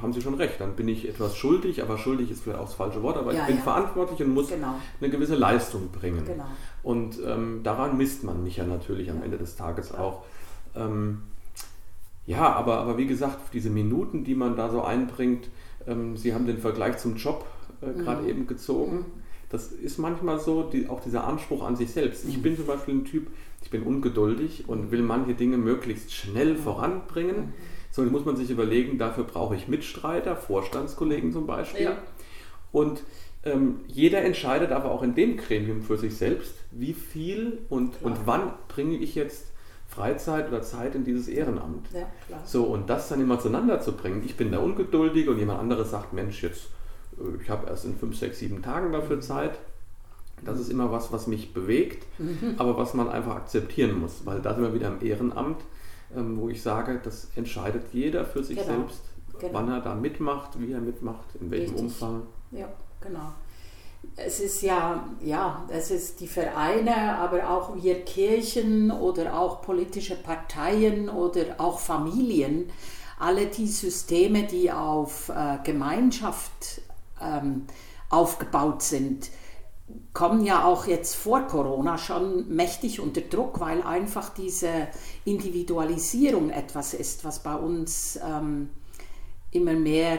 haben 0.00 0.14
Sie 0.14 0.22
schon 0.22 0.34
recht, 0.34 0.58
dann 0.58 0.76
bin 0.76 0.88
ich 0.88 1.06
etwas 1.06 1.36
schuldig, 1.36 1.82
aber 1.82 1.98
schuldig 1.98 2.30
ist 2.30 2.42
vielleicht 2.42 2.58
auch 2.58 2.64
das 2.64 2.74
falsche 2.74 3.02
Wort, 3.02 3.18
aber 3.18 3.34
ja, 3.34 3.42
ich 3.42 3.46
bin 3.48 3.56
ja. 3.56 3.62
verantwortlich 3.62 4.22
und 4.22 4.32
muss 4.32 4.48
genau. 4.48 4.76
eine 4.98 5.10
gewisse 5.10 5.34
Leistung 5.34 5.90
bringen. 5.90 6.24
Genau. 6.24 6.46
Und 6.82 7.18
ähm, 7.26 7.60
daran 7.62 7.98
misst 7.98 8.24
man 8.24 8.42
mich 8.42 8.56
ja 8.56 8.64
natürlich 8.64 9.10
am 9.10 9.22
Ende 9.22 9.36
des 9.36 9.56
Tages 9.56 9.92
auch. 9.92 10.22
Ähm, 10.74 11.22
ja, 12.26 12.52
aber, 12.52 12.78
aber 12.78 12.96
wie 12.98 13.06
gesagt, 13.06 13.52
diese 13.52 13.70
Minuten, 13.70 14.24
die 14.24 14.34
man 14.34 14.56
da 14.56 14.70
so 14.70 14.82
einbringt, 14.82 15.48
ähm, 15.86 16.16
Sie 16.16 16.34
haben 16.34 16.46
den 16.46 16.58
Vergleich 16.58 16.98
zum 16.98 17.16
Job 17.16 17.46
äh, 17.82 17.92
gerade 17.92 18.22
mhm. 18.22 18.28
eben 18.28 18.46
gezogen. 18.46 18.96
Mhm. 18.96 19.04
Das 19.50 19.70
ist 19.72 19.98
manchmal 19.98 20.40
so, 20.40 20.64
die, 20.64 20.88
auch 20.88 21.00
dieser 21.00 21.24
Anspruch 21.24 21.62
an 21.64 21.76
sich 21.76 21.90
selbst. 21.90 22.26
Ich 22.28 22.38
mhm. 22.38 22.42
bin 22.42 22.56
zum 22.56 22.66
Beispiel 22.66 22.94
ein 22.94 23.04
Typ, 23.04 23.28
ich 23.62 23.70
bin 23.70 23.82
ungeduldig 23.82 24.68
und 24.68 24.90
will 24.90 25.02
manche 25.02 25.34
Dinge 25.34 25.58
möglichst 25.58 26.12
schnell 26.12 26.54
mhm. 26.54 26.58
voranbringen. 26.58 27.36
Mhm. 27.36 27.52
So, 27.90 28.02
jetzt 28.02 28.10
muss 28.10 28.24
man 28.24 28.36
sich 28.36 28.50
überlegen, 28.50 28.98
dafür 28.98 29.24
brauche 29.24 29.54
ich 29.54 29.68
Mitstreiter, 29.68 30.34
Vorstandskollegen 30.34 31.32
zum 31.32 31.46
Beispiel. 31.46 31.84
Ja. 31.84 31.98
Und 32.72 33.04
ähm, 33.44 33.80
jeder 33.86 34.22
entscheidet 34.22 34.72
aber 34.72 34.90
auch 34.90 35.02
in 35.02 35.14
dem 35.14 35.36
Gremium 35.36 35.82
für 35.82 35.98
sich 35.98 36.16
selbst, 36.16 36.54
wie 36.72 36.94
viel 36.94 37.58
und, 37.68 38.02
und 38.02 38.16
wann 38.24 38.52
bringe 38.68 38.96
ich 38.96 39.14
jetzt 39.14 39.52
Freizeit 39.94 40.48
oder 40.48 40.62
Zeit 40.62 40.94
in 40.94 41.04
dieses 41.04 41.28
Ehrenamt. 41.28 41.86
Ja, 41.92 42.06
klar. 42.26 42.40
So, 42.44 42.64
und 42.64 42.88
das 42.90 43.08
dann 43.08 43.20
immer 43.20 43.38
zueinander 43.38 43.80
zu 43.80 43.92
bringen. 43.92 44.22
Ich 44.24 44.36
bin 44.36 44.50
da 44.50 44.58
ungeduldig 44.58 45.28
und 45.28 45.38
jemand 45.38 45.60
anderes 45.60 45.90
sagt, 45.90 46.12
Mensch, 46.12 46.42
jetzt, 46.42 46.68
äh, 47.18 47.42
ich 47.42 47.48
habe 47.50 47.68
erst 47.68 47.84
in 47.84 47.96
fünf, 47.96 48.16
sechs, 48.18 48.38
sieben 48.38 48.62
Tagen 48.62 48.92
dafür 48.92 49.20
Zeit. 49.20 49.58
Das 50.44 50.58
ist 50.60 50.68
immer 50.70 50.90
was, 50.90 51.12
was 51.12 51.26
mich 51.26 51.54
bewegt, 51.54 52.04
Mhm. 52.18 52.56
aber 52.58 52.76
was 52.76 52.92
man 52.94 53.08
einfach 53.08 53.36
akzeptieren 53.36 53.98
muss, 54.00 54.26
weil 54.26 54.40
da 54.40 54.52
sind 54.54 54.64
wir 54.64 54.74
wieder 54.74 54.88
im 54.88 55.00
Ehrenamt, 55.06 55.60
ähm, 56.14 56.36
wo 56.38 56.48
ich 56.48 56.60
sage, 56.62 57.00
das 57.02 57.28
entscheidet 57.36 57.84
jeder 57.92 58.24
für 58.24 58.42
sich 58.42 58.58
Genau, 58.58 58.68
selbst, 58.68 59.00
genau. 59.38 59.54
wann 59.54 59.68
er 59.70 59.80
da 59.80 59.94
mitmacht, 59.94 60.60
wie 60.60 60.72
er 60.72 60.80
mitmacht, 60.80 61.24
in 61.40 61.50
welchem 61.50 61.70
Richtig. 61.74 61.82
Umfang. 61.84 62.22
Ja, 62.50 62.66
genau. 63.00 63.32
Es 64.16 64.40
ist 64.40 64.62
ja, 64.62 65.08
ja, 65.22 65.64
es 65.68 65.90
ist 65.90 66.20
die 66.20 66.26
Vereine, 66.26 67.16
aber 67.18 67.50
auch 67.50 67.74
wir 67.76 68.04
Kirchen 68.04 68.90
oder 68.90 69.38
auch 69.38 69.62
politische 69.62 70.16
Parteien 70.16 71.08
oder 71.08 71.56
auch 71.58 71.78
Familien, 71.78 72.70
alle 73.18 73.46
die 73.46 73.66
Systeme, 73.66 74.44
die 74.44 74.70
auf 74.70 75.28
äh, 75.28 75.58
Gemeinschaft 75.64 76.82
ähm, 77.20 77.66
aufgebaut 78.10 78.82
sind, 78.82 79.30
kommen 80.12 80.44
ja 80.44 80.64
auch 80.64 80.86
jetzt 80.86 81.14
vor 81.14 81.42
Corona 81.42 81.98
schon 81.98 82.48
mächtig 82.48 83.00
unter 83.00 83.20
Druck, 83.20 83.60
weil 83.60 83.82
einfach 83.82 84.30
diese 84.30 84.88
Individualisierung 85.24 86.50
etwas 86.50 86.94
ist, 86.94 87.24
was 87.24 87.42
bei 87.42 87.54
uns 87.54 88.18
ähm, 88.24 88.70
immer 89.50 89.74
mehr 89.74 90.18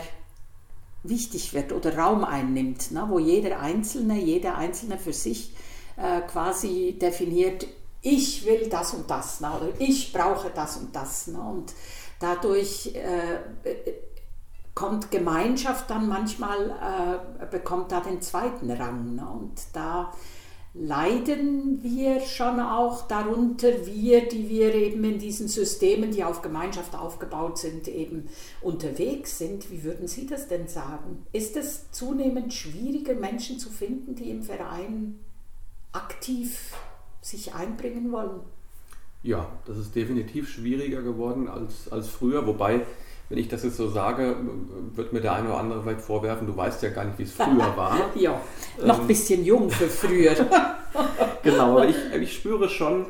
wichtig 1.10 1.54
wird 1.54 1.72
oder 1.72 1.98
Raum 1.98 2.24
einnimmt, 2.24 2.92
ne, 2.92 3.06
wo 3.10 3.20
jeder 3.20 3.60
Einzelne, 3.60 4.20
jeder 4.20 4.58
Einzelne 4.58 4.98
für 4.98 5.14
sich 5.14 5.56
äh, 5.98 6.22
quasi 6.22 6.98
definiert, 7.00 7.68
ich 8.02 8.46
will 8.46 8.68
das 8.70 8.94
und 8.94 9.10
das 9.10 9.42
ne, 9.42 9.52
oder 9.52 9.70
ich 9.80 10.14
brauche 10.14 10.52
das 10.54 10.78
und 10.78 10.96
das. 10.96 11.28
Ne, 11.28 11.40
und 11.40 11.74
dadurch 12.20 12.94
äh, 12.96 13.36
äh, 13.70 13.94
kommt 14.74 15.10
Gemeinschaft 15.10 15.90
dann 15.90 16.08
manchmal, 16.08 17.22
äh, 17.42 17.46
bekommt 17.48 17.92
da 17.92 18.02
den 18.02 18.22
zweiten 18.22 18.70
Rang. 18.70 19.16
Ne, 19.16 19.28
und 19.28 19.54
da 19.74 20.12
leiden 20.78 21.82
wir 21.84 22.20
schon 22.20 22.60
auch 22.60 23.08
darunter, 23.08 23.86
wir, 23.86 24.28
die 24.28 24.50
wir 24.50 24.76
eben 24.76 25.04
in 25.06 25.20
diesen 25.20 25.48
Systemen, 25.48 26.12
die 26.12 26.24
auf 26.24 26.42
Gemeinschaft 26.42 26.96
aufgebaut 26.96 27.58
sind, 27.58 27.88
eben 27.88 28.28
unterwegs 28.62 29.38
sind. 29.38 29.72
Wie 29.72 29.84
würden 29.84 30.08
Sie 30.08 30.28
das 30.28 30.50
denn 30.50 30.68
sagen? 30.68 31.26
Ist 31.32 31.56
es 31.56 31.92
zunehmend 31.92 32.54
schwieriger, 32.54 33.16
Menschen 33.16 33.58
zu 33.58 33.70
finden, 33.70 34.16
die 34.16 34.30
im 34.30 34.44
Verein 34.44 35.20
aktiv 35.94 36.74
sich 37.22 37.54
einbringen 37.54 38.12
wollen? 38.12 38.42
Ja, 39.24 39.50
das 39.66 39.78
ist 39.78 39.96
definitiv 39.96 40.50
schwieriger 40.50 41.02
geworden 41.02 41.48
als, 41.48 41.92
als 41.92 42.10
früher, 42.10 42.46
wobei, 42.46 42.86
wenn 43.30 43.38
ich 43.38 43.48
das 43.48 43.64
jetzt 43.64 43.78
so 43.78 43.90
sage, 43.90 44.36
wird 44.94 45.14
mir 45.14 45.22
der 45.22 45.34
eine 45.34 45.50
oder 45.50 45.58
andere 45.58 45.82
vielleicht 45.82 46.02
vorwerfen, 46.02 46.48
du 46.48 46.56
weißt 46.56 46.84
ja 46.84 46.90
gar 46.90 47.06
nicht, 47.06 47.18
wie 47.18 47.24
es 47.24 47.32
früher 47.32 47.74
war. 47.76 47.98
Ja, 48.16 48.40
noch 48.84 49.02
ein 49.02 49.08
bisschen 49.08 49.44
jung 49.44 49.70
für 49.70 49.88
früher. 49.88 50.36
Genau, 51.44 51.74
aber 51.74 51.88
ich, 51.88 51.98
ich 52.20 52.34
spüre 52.34 52.70
schon, 52.70 53.06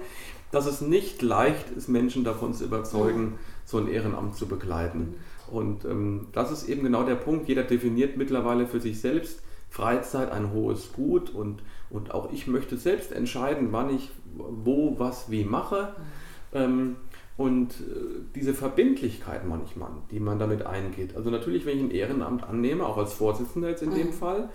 dass 0.52 0.66
es 0.66 0.82
nicht 0.82 1.22
leicht 1.22 1.72
ist, 1.76 1.88
Menschen 1.88 2.24
davon 2.24 2.54
zu 2.54 2.66
überzeugen, 2.66 3.40
so 3.66 3.78
ein 3.78 3.88
Ehrenamt 3.88 4.36
zu 4.36 4.48
begleiten. 4.48 5.16
Und 5.50 5.86
ähm, 5.86 6.28
das 6.34 6.52
ist 6.52 6.68
eben 6.68 6.84
genau 6.84 7.04
der 7.04 7.16
Punkt. 7.16 7.48
Jeder 7.48 7.64
definiert 7.64 8.18
mittlerweile 8.18 8.68
für 8.68 8.80
sich 8.80 9.00
selbst 9.00 9.42
Freizeit 9.70 10.32
ein 10.32 10.52
hohes 10.52 10.94
Gut 10.94 11.30
und, 11.30 11.62
und 11.90 12.14
auch 12.14 12.32
ich 12.32 12.48
möchte 12.48 12.78
selbst 12.78 13.12
entscheiden, 13.12 13.70
wann 13.72 13.94
ich 13.94 14.10
wo, 14.38 14.96
was, 14.98 15.30
wie 15.30 15.44
mache. 15.44 15.96
Ähm, 16.54 16.98
und 17.38 17.72
äh, 17.72 17.76
diese 18.34 18.54
Verbindlichkeit 18.54 19.48
manchmal, 19.48 19.92
die 20.12 20.20
man 20.20 20.40
damit 20.40 20.66
eingeht. 20.66 21.16
Also 21.16 21.30
natürlich, 21.30 21.66
wenn 21.66 21.78
ich 21.78 21.84
ein 21.84 21.92
Ehrenamt 21.92 22.44
annehme, 22.48 22.86
auch 22.86 22.98
als 22.98 23.14
Vorsitzender 23.14 23.70
jetzt 23.70 23.84
in 23.84 23.94
dem 23.94 24.14
Fall, 24.14 24.50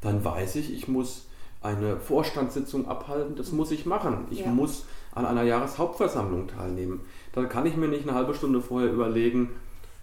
dann 0.00 0.24
weiß 0.24 0.56
ich, 0.56 0.72
ich 0.72 0.88
muss 0.88 1.26
eine 1.60 1.98
Vorstandssitzung 1.98 2.88
abhalten, 2.88 3.36
das 3.36 3.52
muss 3.52 3.70
ich 3.70 3.86
machen. 3.86 4.26
Ich 4.30 4.40
Ja. 4.40 4.48
muss 4.48 4.86
an 5.14 5.26
einer 5.26 5.42
Jahreshauptversammlung 5.42 6.48
teilnehmen. 6.48 7.00
Da 7.32 7.44
kann 7.44 7.66
ich 7.66 7.76
mir 7.76 7.88
nicht 7.88 8.08
eine 8.08 8.14
halbe 8.16 8.34
Stunde 8.34 8.60
vorher 8.60 8.90
überlegen, 8.92 9.50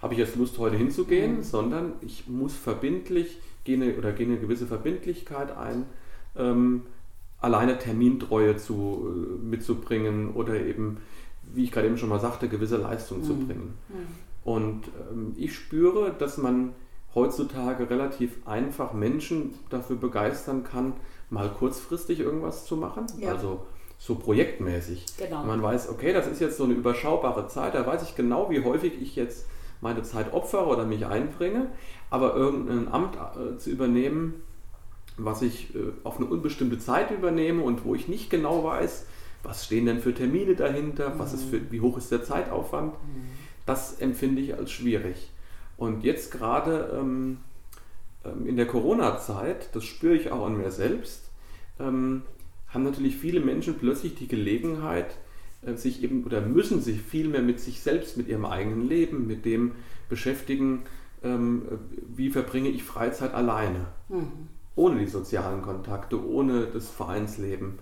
habe 0.01 0.13
ich 0.13 0.19
jetzt 0.19 0.35
Lust, 0.37 0.57
heute 0.59 0.77
hinzugehen, 0.77 1.43
sondern 1.43 1.93
ich 2.01 2.27
muss 2.27 2.53
verbindlich, 2.55 3.39
gehe 3.65 3.75
eine, 3.75 3.97
oder 3.97 4.13
gehe 4.13 4.27
eine 4.27 4.37
gewisse 4.37 4.67
Verbindlichkeit 4.67 5.55
ein, 5.57 5.85
ähm, 6.37 6.83
alleine 7.41 7.77
Termintreue 7.77 8.55
zu, 8.55 9.07
äh, 9.09 9.45
mitzubringen 9.45 10.31
oder 10.33 10.55
eben, 10.61 10.97
wie 11.53 11.63
ich 11.63 11.71
gerade 11.71 11.87
eben 11.87 11.97
schon 11.97 12.09
mal 12.09 12.19
sagte, 12.19 12.47
gewisse 12.47 12.77
Leistung 12.77 13.23
zu 13.23 13.35
bringen. 13.35 13.75
Und 14.43 14.83
ähm, 15.11 15.33
ich 15.37 15.55
spüre, 15.55 16.13
dass 16.17 16.37
man 16.37 16.73
heutzutage 17.15 17.89
relativ 17.89 18.47
einfach 18.47 18.93
Menschen 18.93 19.55
dafür 19.69 19.95
begeistern 19.95 20.63
kann, 20.63 20.93
mal 21.29 21.49
kurzfristig 21.49 22.19
irgendwas 22.19 22.65
zu 22.65 22.77
machen. 22.77 23.05
Ja. 23.19 23.33
Also 23.33 23.65
so 23.97 24.15
projektmäßig. 24.15 25.05
Genau. 25.17 25.43
Man 25.43 25.61
weiß, 25.61 25.89
okay, 25.89 26.13
das 26.13 26.27
ist 26.27 26.39
jetzt 26.39 26.57
so 26.57 26.63
eine 26.63 26.73
überschaubare 26.73 27.47
Zeit, 27.47 27.75
da 27.75 27.85
weiß 27.85 28.03
ich 28.03 28.15
genau, 28.15 28.49
wie 28.49 28.63
häufig 28.63 28.93
ich 29.01 29.15
jetzt 29.15 29.45
meine 29.81 30.03
Zeit 30.03 30.33
opfere 30.33 30.67
oder 30.67 30.85
mich 30.85 31.05
einbringe, 31.05 31.67
aber 32.09 32.35
irgendein 32.35 32.91
Amt 32.91 33.15
äh, 33.15 33.57
zu 33.57 33.69
übernehmen, 33.69 34.43
was 35.17 35.41
ich 35.41 35.75
äh, 35.75 35.79
auf 36.03 36.17
eine 36.17 36.27
unbestimmte 36.27 36.79
Zeit 36.79 37.11
übernehme 37.11 37.61
und 37.61 37.83
wo 37.85 37.93
ich 37.93 38.07
nicht 38.07 38.29
genau 38.29 38.63
weiß, 38.63 39.05
was 39.43 39.65
stehen 39.65 39.85
denn 39.85 39.99
für 39.99 40.13
Termine 40.13 40.55
dahinter, 40.55 41.17
was 41.17 41.33
ist 41.33 41.45
für, 41.45 41.71
wie 41.71 41.81
hoch 41.81 41.97
ist 41.97 42.11
der 42.11 42.23
Zeitaufwand, 42.23 42.93
das 43.65 43.99
empfinde 43.99 44.41
ich 44.41 44.55
als 44.55 44.71
schwierig. 44.71 45.31
Und 45.77 46.03
jetzt 46.03 46.31
gerade 46.31 46.97
ähm, 46.99 47.37
ähm, 48.25 48.47
in 48.47 48.57
der 48.57 48.67
Corona-Zeit, 48.67 49.73
das 49.73 49.85
spüre 49.85 50.15
ich 50.15 50.31
auch 50.31 50.45
an 50.45 50.57
mir 50.57 50.71
selbst, 50.71 51.29
ähm, 51.79 52.23
haben 52.67 52.83
natürlich 52.83 53.15
viele 53.15 53.39
Menschen 53.39 53.75
plötzlich 53.75 54.15
die 54.15 54.27
Gelegenheit, 54.27 55.17
äh, 55.61 55.75
sich 55.75 56.03
eben 56.03 56.23
oder 56.23 56.41
müssen 56.41 56.81
sich 56.81 57.01
viel 57.01 57.27
mehr 57.27 57.41
mit 57.41 57.59
sich 57.59 57.81
selbst, 57.81 58.17
mit 58.17 58.27
ihrem 58.27 58.45
eigenen 58.45 58.87
Leben, 58.87 59.27
mit 59.27 59.45
dem 59.45 59.73
beschäftigen, 60.09 60.83
ähm, 61.23 61.63
äh, 61.69 61.75
wie 62.15 62.29
verbringe 62.29 62.69
ich 62.69 62.83
Freizeit 62.83 63.33
alleine, 63.33 63.85
ohne 64.75 64.99
die 64.99 65.07
sozialen 65.07 65.61
Kontakte, 65.61 66.25
ohne 66.25 66.65
das 66.67 66.89
Vereinsleben. 66.89 67.79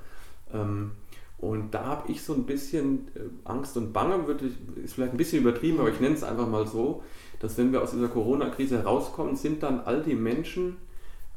Ähm, 0.53 0.91
und 1.39 1.73
da 1.73 1.85
habe 1.85 2.11
ich 2.11 2.23
so 2.23 2.33
ein 2.33 2.43
bisschen 2.43 3.09
äh, 3.15 3.19
Angst 3.45 3.77
und 3.77 3.93
Bange, 3.93 4.15
ist 4.83 4.93
vielleicht 4.93 5.13
ein 5.13 5.17
bisschen 5.17 5.41
übertrieben, 5.41 5.79
aber 5.79 5.89
ich 5.89 5.99
nenne 5.99 6.15
es 6.15 6.23
einfach 6.23 6.47
mal 6.47 6.67
so, 6.67 7.03
dass 7.39 7.57
wenn 7.57 7.71
wir 7.71 7.83
aus 7.83 7.91
dieser 7.91 8.07
Corona-Krise 8.07 8.79
herauskommen, 8.79 9.35
sind 9.35 9.61
dann 9.61 9.81
all 9.81 10.01
die 10.01 10.15
Menschen 10.15 10.77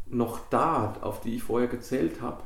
noch 0.09 0.41
da, 0.49 0.95
auf 1.03 1.21
die 1.21 1.37
ich 1.37 1.43
vorher 1.43 1.69
gezählt 1.69 2.23
habe, 2.23 2.43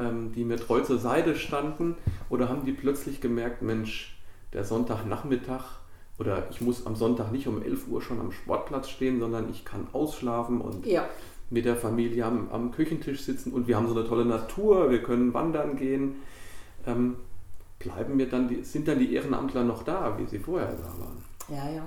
ähm, 0.00 0.32
die 0.32 0.44
mir 0.44 0.56
treu 0.56 0.80
zur 0.80 0.98
Seite 0.98 1.36
standen, 1.36 1.94
oder 2.28 2.48
haben 2.48 2.64
die 2.64 2.72
plötzlich 2.72 3.20
gemerkt, 3.20 3.62
Mensch, 3.62 4.20
der 4.52 4.64
Sonntagnachmittag 4.64 5.78
oder 6.18 6.48
ich 6.50 6.60
muss 6.60 6.86
am 6.86 6.96
Sonntag 6.96 7.32
nicht 7.32 7.46
um 7.46 7.62
11 7.62 7.88
Uhr 7.88 8.02
schon 8.02 8.20
am 8.20 8.32
Sportplatz 8.32 8.90
stehen, 8.90 9.20
sondern 9.20 9.48
ich 9.48 9.64
kann 9.64 9.86
ausschlafen 9.92 10.60
und 10.60 10.86
Ja, 10.86 11.08
mit 11.50 11.64
der 11.64 11.76
Familie 11.76 12.24
am, 12.24 12.48
am 12.50 12.70
Küchentisch 12.70 13.22
sitzen 13.22 13.52
und 13.52 13.66
wir 13.66 13.76
haben 13.76 13.88
so 13.88 13.94
eine 13.94 14.06
tolle 14.06 14.24
Natur, 14.24 14.90
wir 14.90 15.02
können 15.02 15.34
wandern 15.34 15.76
gehen. 15.76 16.16
Ähm, 16.86 17.16
bleiben 17.78 18.16
mir 18.16 18.28
dann 18.28 18.48
die, 18.48 18.62
sind 18.62 18.86
dann 18.88 18.98
die 18.98 19.14
Ehrenamtler 19.14 19.64
noch 19.64 19.82
da, 19.82 20.18
wie 20.18 20.26
sie 20.26 20.38
vorher 20.38 20.72
da 20.72 20.84
waren? 21.00 21.24
ja, 21.48 21.70
ja. 21.70 21.86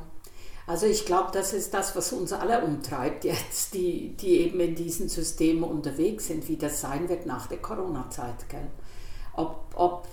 Also 0.65 0.85
ich 0.85 1.05
glaube, 1.05 1.29
das 1.33 1.51
ist 1.51 1.73
das, 1.73 1.93
was 1.93 2.13
uns 2.13 2.31
alle 2.31 2.63
umtreibt 2.63 3.25
jetzt, 3.25 3.73
die, 3.73 4.15
die 4.15 4.37
eben 4.39 4.61
in 4.61 4.75
diesen 4.75 5.09
Systemen 5.09 5.63
unterwegs 5.65 6.27
sind, 6.27 6.47
wie 6.47 6.55
das 6.55 6.79
sein 6.79 7.09
wird 7.09 7.25
nach 7.25 7.47
der 7.47 7.57
Corona-Zeit. 7.57 8.47
Gell? 8.47 8.67
Ob, 9.33 9.65
ob 9.75 10.07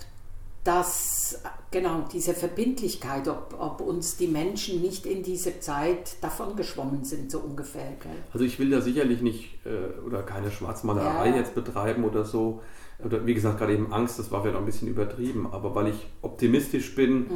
das, 0.64 1.40
genau, 1.70 2.04
diese 2.12 2.34
Verbindlichkeit, 2.34 3.28
ob, 3.28 3.54
ob 3.58 3.80
uns 3.80 4.16
die 4.16 4.26
Menschen 4.26 4.82
nicht 4.82 5.06
in 5.06 5.22
dieser 5.22 5.60
Zeit 5.60 6.16
davon 6.20 6.56
geschwommen 6.56 7.04
sind, 7.04 7.30
so 7.30 7.38
ungefähr. 7.38 7.92
Gell? 8.02 8.10
Also 8.32 8.44
ich 8.44 8.58
will 8.58 8.70
da 8.70 8.80
sicherlich 8.80 9.22
nicht 9.22 9.64
äh, 9.64 10.00
oder 10.04 10.24
keine 10.24 10.50
Schwarzmalerei 10.50 11.28
Ja. 11.28 11.36
jetzt 11.36 11.54
betreiben 11.54 12.02
oder 12.04 12.24
so. 12.24 12.60
Oder 13.04 13.24
wie 13.26 13.34
gesagt, 13.34 13.58
gerade 13.58 13.72
eben 13.74 13.92
Angst, 13.92 14.18
das 14.18 14.30
war 14.30 14.42
vielleicht 14.42 14.56
auch 14.56 14.60
ein 14.60 14.66
bisschen 14.66 14.88
übertrieben, 14.88 15.48
aber 15.50 15.74
weil 15.74 15.88
ich 15.88 16.06
optimistisch 16.22 16.94
bin, 16.94 17.26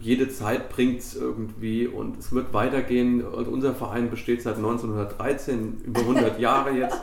jede 0.00 0.28
Zeit 0.30 0.70
bringt 0.70 1.00
es 1.00 1.14
irgendwie 1.14 1.86
und 1.86 2.18
es 2.18 2.32
wird 2.32 2.52
weitergehen. 2.54 3.22
Und 3.22 3.48
unser 3.48 3.74
Verein 3.74 4.10
besteht 4.10 4.42
seit 4.42 4.56
1913, 4.56 5.82
über 5.84 6.00
100 6.00 6.40
Jahre 6.40 6.70
jetzt. 6.70 6.98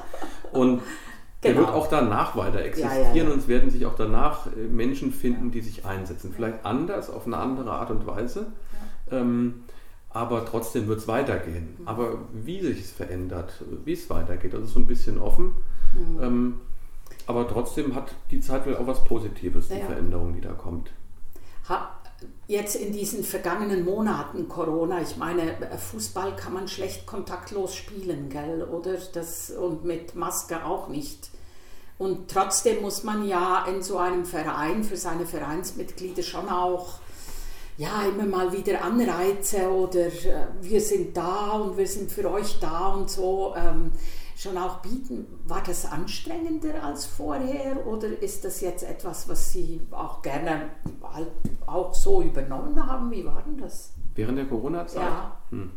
Und 0.52 0.82
der 1.44 1.54
Genau. 1.54 1.68
wird 1.68 1.76
auch 1.76 1.88
danach 1.88 2.36
weiter 2.36 2.60
existieren 2.64 2.96
Ja, 3.04 3.14
ja, 3.14 3.24
ja. 3.24 3.32
und 3.32 3.38
es 3.38 3.48
werden 3.48 3.70
sich 3.70 3.86
auch 3.86 3.96
danach 3.96 4.48
äh, 4.48 4.68
Menschen 4.68 5.12
finden, 5.12 5.52
die 5.52 5.62
sich 5.62 5.86
einsetzen. 5.86 6.34
Vielleicht 6.36 6.66
anders, 6.66 7.12
auf 7.12 7.28
eine 7.28 7.38
andere 7.38 7.72
Art 7.72 7.92
und 7.92 8.08
Weise. 8.08 8.48
Ähm, 9.12 9.64
aber 10.10 10.46
trotzdem 10.46 10.88
wird 10.88 10.98
es 10.98 11.08
weitergehen. 11.08 11.76
Mhm. 11.80 11.88
Aber 11.88 12.18
wie 12.34 12.60
sich 12.62 12.80
es 12.80 12.92
verändert, 12.92 13.64
wie 13.86 13.94
es 13.94 14.10
weitergeht, 14.10 14.54
das 14.56 14.64
ist 14.64 14.74
so 14.74 14.80
ein 14.80 14.88
bisschen 14.88 15.20
offen. 15.20 15.52
Mhm. 15.94 16.24
Ähm, 16.24 16.54
aber 17.28 17.48
trotzdem 17.48 17.94
hat 17.94 18.14
die 18.32 18.40
Zeit 18.40 18.66
wohl 18.66 18.76
auch 18.78 18.88
was 18.88 19.04
Positives, 19.04 19.68
die 19.68 19.76
Ja. 19.76 19.86
Veränderung, 19.86 20.34
die 20.34 20.42
da 20.42 20.54
kommt. 20.54 20.92
Ha, 21.70 21.92
jetzt 22.48 22.76
in 22.76 22.94
diesen 22.94 23.24
vergangenen 23.24 23.86
Monaten 23.86 24.48
Corona, 24.48 25.02
ich 25.02 25.18
meine, 25.18 25.56
Fußball 25.78 26.36
kann 26.36 26.54
man 26.54 26.68
schlecht 26.68 27.06
kontaktlos 27.06 27.76
spielen, 27.76 28.30
gell? 28.30 28.64
Oder 28.64 28.96
das 29.14 29.52
und 29.52 29.84
mit 29.84 30.16
Maske 30.16 30.66
auch 30.66 30.88
nicht. 30.88 31.30
Und 31.98 32.30
trotzdem 32.32 32.82
muss 32.82 33.04
man 33.04 33.28
ja 33.28 33.66
in 33.66 33.82
so 33.82 33.98
einem 33.98 34.26
Verein 34.26 34.84
für 34.84 34.98
seine 34.98 35.26
Vereinsmitglieder 35.26 36.24
schon 36.24 36.48
auch 36.48 37.00
ja, 37.78 38.04
immer 38.04 38.26
mal 38.26 38.52
wieder 38.54 38.84
Anreize 38.84 39.70
oder 39.70 40.08
äh, 40.08 40.48
wir 40.62 40.82
sind 40.82 41.16
da 41.16 41.52
und 41.52 41.78
wir 41.78 41.88
sind 41.88 42.12
für 42.12 42.30
euch 42.32 42.60
da 42.60 42.88
und 42.88 43.10
so 43.10 43.54
ähm, 43.56 43.92
schon 44.38 44.58
auch 44.58 44.78
bieten. 44.80 45.26
War 45.48 45.64
das 45.66 45.92
anstrengender 45.92 46.84
als 46.84 47.06
vorher 47.06 47.86
oder 47.88 48.22
ist 48.22 48.46
das 48.46 48.62
jetzt 48.62 48.84
etwas, 48.84 49.28
was 49.28 49.52
Sie 49.52 49.82
auch 49.92 50.22
gerne 50.22 50.70
auch 51.66 51.94
so 51.94 52.22
übernommen 52.22 52.86
haben? 52.86 53.12
Wie 53.12 53.26
war 53.26 53.44
denn 53.46 53.58
das? 53.58 53.94
Während 54.16 54.38
der 54.38 54.46
Corona-Zeit? 54.46 55.02
Ja. 55.02 55.38
Hm. 55.50 55.72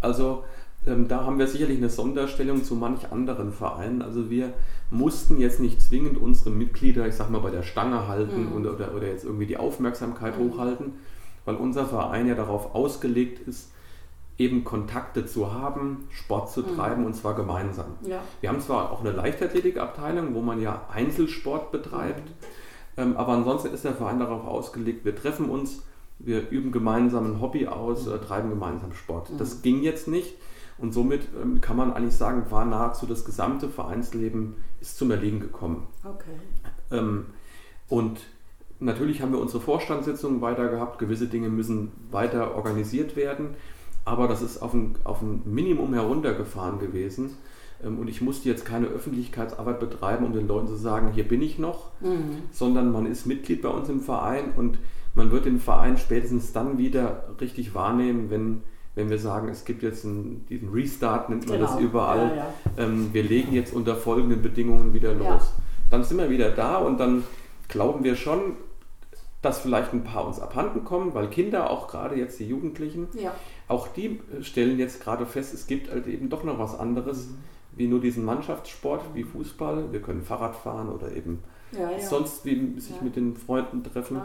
Also 0.00 0.44
ähm, 0.86 1.08
da 1.08 1.24
haben 1.24 1.38
wir 1.38 1.46
sicherlich 1.46 1.78
eine 1.78 1.90
Sonderstellung 1.90 2.64
zu 2.64 2.74
manch 2.74 3.12
anderen 3.12 3.52
Vereinen. 3.52 4.02
Also 4.02 4.30
wir 4.30 4.52
mussten 4.90 5.38
jetzt 5.38 5.60
nicht 5.60 5.80
zwingend 5.80 6.18
unsere 6.18 6.50
Mitglieder, 6.50 7.06
ich 7.06 7.14
sag 7.14 7.30
mal, 7.30 7.40
bei 7.40 7.50
der 7.50 7.62
Stange 7.62 8.08
halten 8.08 8.50
mhm. 8.50 8.52
und, 8.52 8.66
oder, 8.66 8.94
oder 8.94 9.06
jetzt 9.06 9.24
irgendwie 9.24 9.46
die 9.46 9.56
Aufmerksamkeit 9.56 10.38
mhm. 10.38 10.52
hochhalten 10.52 10.92
weil 11.44 11.56
unser 11.56 11.86
Verein 11.86 12.26
ja 12.26 12.34
darauf 12.34 12.74
ausgelegt 12.74 13.46
ist, 13.48 13.72
eben 14.40 14.64
Kontakte 14.64 15.26
zu 15.26 15.52
haben, 15.52 16.08
Sport 16.10 16.50
zu 16.50 16.62
mhm. 16.62 16.74
treiben 16.74 17.00
mhm. 17.02 17.08
und 17.08 17.14
zwar 17.14 17.34
gemeinsam. 17.34 17.98
Ja. 18.02 18.22
Wir 18.40 18.48
haben 18.48 18.60
zwar 18.60 18.90
auch 18.90 19.00
eine 19.00 19.12
Leichtathletikabteilung, 19.12 20.34
wo 20.34 20.40
man 20.40 20.62
ja 20.62 20.86
Einzelsport 20.90 21.70
betreibt, 21.70 22.28
mhm. 22.30 22.34
ähm, 22.96 23.16
aber 23.18 23.34
ansonsten 23.34 23.72
ist 23.72 23.84
der 23.84 23.94
Verein 23.94 24.18
darauf 24.18 24.46
ausgelegt, 24.46 25.04
wir 25.04 25.14
treffen 25.14 25.50
uns, 25.50 25.82
wir 26.18 26.48
üben 26.48 26.72
gemeinsam 26.72 27.34
ein 27.34 27.40
Hobby 27.40 27.66
aus, 27.66 28.06
mhm. 28.06 28.14
äh, 28.14 28.18
treiben 28.18 28.48
gemeinsam 28.48 28.94
Sport. 28.94 29.30
Mhm. 29.30 29.38
Das 29.38 29.60
ging 29.60 29.82
jetzt 29.82 30.08
nicht 30.08 30.34
und 30.78 30.92
somit 30.92 31.28
ähm, 31.40 31.60
kann 31.60 31.76
man 31.76 31.92
eigentlich 31.92 32.16
sagen, 32.16 32.50
war 32.50 32.64
nahezu 32.64 33.04
das 33.04 33.26
gesamte 33.26 33.68
Vereinsleben 33.68 34.56
ist 34.80 34.96
zum 34.96 35.10
Erliegen 35.10 35.40
gekommen. 35.40 35.86
Okay. 36.02 36.40
Ähm, 36.90 37.26
und 37.88 38.20
Natürlich 38.82 39.20
haben 39.20 39.32
wir 39.32 39.38
unsere 39.38 39.60
Vorstandssitzungen 39.60 40.40
weiter 40.40 40.68
gehabt, 40.68 40.98
gewisse 40.98 41.26
Dinge 41.26 41.50
müssen 41.50 41.92
weiter 42.10 42.54
organisiert 42.54 43.14
werden, 43.14 43.50
aber 44.04 44.28
das 44.28 44.42
ist 44.42 44.62
auf 44.62 44.74
ein, 44.74 44.96
auf 45.04 45.22
ein 45.22 45.42
Minimum 45.44 45.94
heruntergefahren 45.94 46.78
gewesen. 46.78 47.36
Ähm, 47.84 47.98
und 47.98 48.08
ich 48.08 48.20
musste 48.20 48.48
jetzt 48.48 48.64
keine 48.64 48.86
Öffentlichkeitsarbeit 48.86 49.80
betreiben, 49.80 50.24
um 50.24 50.32
den 50.32 50.48
Leuten 50.48 50.68
zu 50.68 50.76
sagen, 50.76 51.12
hier 51.12 51.24
bin 51.24 51.42
ich 51.42 51.58
noch, 51.58 51.90
mhm. 52.00 52.42
sondern 52.52 52.92
man 52.92 53.06
ist 53.06 53.26
Mitglied 53.26 53.62
bei 53.62 53.68
uns 53.68 53.88
im 53.88 54.00
Verein 54.00 54.52
und 54.56 54.78
man 55.14 55.30
wird 55.30 55.44
den 55.44 55.58
Verein 55.58 55.96
spätestens 55.98 56.52
dann 56.52 56.78
wieder 56.78 57.24
richtig 57.40 57.74
wahrnehmen, 57.74 58.30
wenn, 58.30 58.62
wenn 58.94 59.10
wir 59.10 59.18
sagen, 59.18 59.48
es 59.48 59.64
gibt 59.64 59.82
jetzt 59.82 60.04
einen, 60.04 60.46
diesen 60.48 60.70
Restart, 60.70 61.30
nennt 61.30 61.48
man 61.48 61.58
genau. 61.58 61.70
das 61.70 61.80
überall. 61.80 62.28
Ja, 62.28 62.36
ja. 62.36 62.54
Ähm, 62.78 63.10
wir 63.12 63.24
legen 63.24 63.52
jetzt 63.52 63.74
unter 63.74 63.96
folgenden 63.96 64.42
Bedingungen 64.42 64.94
wieder 64.94 65.12
los. 65.14 65.26
Ja. 65.26 65.62
Dann 65.90 66.04
sind 66.04 66.18
wir 66.18 66.30
wieder 66.30 66.50
da 66.50 66.76
und 66.76 66.98
dann 67.00 67.24
glauben 67.68 68.04
wir 68.04 68.14
schon, 68.14 68.56
dass 69.42 69.58
vielleicht 69.60 69.92
ein 69.92 70.04
paar 70.04 70.26
uns 70.26 70.38
abhanden 70.38 70.84
kommen, 70.84 71.14
weil 71.14 71.28
Kinder, 71.28 71.70
auch 71.70 71.88
gerade 71.88 72.14
jetzt 72.16 72.38
die 72.38 72.46
Jugendlichen, 72.46 73.08
ja. 73.14 73.34
Auch 73.70 73.88
die 73.88 74.20
stellen 74.42 74.78
jetzt 74.78 75.00
gerade 75.02 75.26
fest, 75.26 75.54
es 75.54 75.66
gibt 75.66 75.90
halt 75.90 76.06
eben 76.06 76.28
doch 76.28 76.44
noch 76.44 76.58
was 76.58 76.78
anderes, 76.78 77.28
mhm. 77.28 77.38
wie 77.76 77.86
nur 77.86 78.00
diesen 78.00 78.24
Mannschaftssport, 78.24 79.02
wie 79.14 79.24
Fußball. 79.24 79.92
Wir 79.92 80.02
können 80.02 80.22
Fahrrad 80.22 80.56
fahren 80.56 80.88
oder 80.88 81.12
eben 81.12 81.42
ja, 81.72 81.90
ja. 81.90 82.00
sonst 82.00 82.44
wie 82.44 82.78
sich 82.80 83.00
mit 83.00 83.16
den 83.16 83.36
Freunden 83.36 83.84
treffen. 83.84 84.20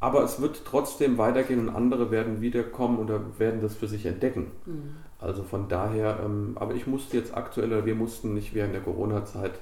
Aber 0.00 0.24
es 0.24 0.40
wird 0.40 0.62
trotzdem 0.64 1.16
weitergehen 1.16 1.60
und 1.60 1.74
andere 1.74 2.10
werden 2.10 2.40
wiederkommen 2.40 2.98
oder 2.98 3.20
werden 3.38 3.60
das 3.60 3.76
für 3.76 3.86
sich 3.86 4.06
entdecken. 4.06 4.50
Mhm. 4.66 4.96
Also 5.20 5.44
von 5.44 5.68
daher, 5.68 6.18
ähm, 6.24 6.56
aber 6.56 6.74
ich 6.74 6.88
musste 6.88 7.16
jetzt 7.16 7.36
aktuell, 7.36 7.86
wir 7.86 7.94
mussten 7.94 8.34
nicht 8.34 8.54
während 8.54 8.74
der 8.74 8.82
Corona-Zeit 8.82 9.52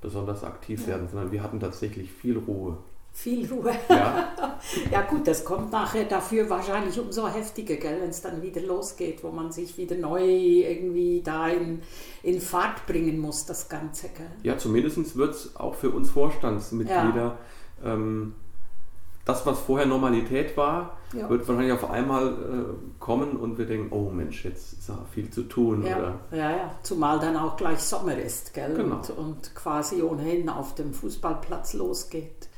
besonders 0.00 0.44
aktiv 0.44 0.86
werden, 0.86 1.08
sondern 1.08 1.32
wir 1.32 1.42
hatten 1.42 1.58
tatsächlich 1.58 2.12
viel 2.12 2.38
Ruhe. 2.38 2.78
Viel 3.12 3.52
Ruhe. 3.52 3.72
Ja. 3.88 4.32
ja 4.90 5.02
gut, 5.02 5.26
das 5.26 5.44
kommt 5.44 5.72
nachher 5.72 6.04
dafür 6.04 6.48
wahrscheinlich 6.48 6.98
umso 6.98 7.28
heftiger, 7.28 7.74
wenn 7.82 8.10
es 8.10 8.22
dann 8.22 8.40
wieder 8.40 8.62
losgeht, 8.62 9.22
wo 9.22 9.30
man 9.30 9.52
sich 9.52 9.76
wieder 9.76 9.96
neu 9.96 10.22
irgendwie 10.22 11.20
da 11.22 11.48
in, 11.48 11.82
in 12.22 12.40
Fahrt 12.40 12.86
bringen 12.86 13.18
muss, 13.18 13.44
das 13.46 13.68
Ganze. 13.68 14.08
Gell? 14.08 14.30
Ja, 14.42 14.56
zumindest 14.56 15.16
wird 15.16 15.34
es 15.34 15.56
auch 15.56 15.74
für 15.74 15.90
uns 15.90 16.10
Vorstandsmitglieder, 16.10 17.36
ja. 17.84 17.92
ähm, 17.92 18.34
das, 19.24 19.44
was 19.46 19.60
vorher 19.60 19.86
Normalität 19.86 20.56
war, 20.56 20.96
ja. 21.12 21.28
wird 21.28 21.46
wahrscheinlich 21.46 21.72
auf 21.72 21.90
einmal 21.90 22.28
äh, 22.28 22.98
kommen 22.98 23.36
und 23.36 23.58
wir 23.58 23.66
denken, 23.66 23.94
oh 23.94 24.10
Mensch, 24.10 24.44
jetzt 24.44 24.72
ist 24.72 24.88
da 24.88 24.98
viel 25.12 25.30
zu 25.30 25.42
tun. 25.42 25.84
Ja, 25.84 25.98
oder? 25.98 26.20
ja, 26.32 26.50
ja. 26.50 26.70
zumal 26.82 27.18
dann 27.20 27.36
auch 27.36 27.56
gleich 27.56 27.80
Sommer 27.80 28.16
ist 28.16 28.54
gell? 28.54 28.74
Genau. 28.74 28.96
Und, 28.96 29.10
und 29.10 29.54
quasi 29.54 30.02
ohnehin 30.02 30.48
auf 30.48 30.74
dem 30.74 30.94
Fußballplatz 30.94 31.74
losgeht. 31.74 32.48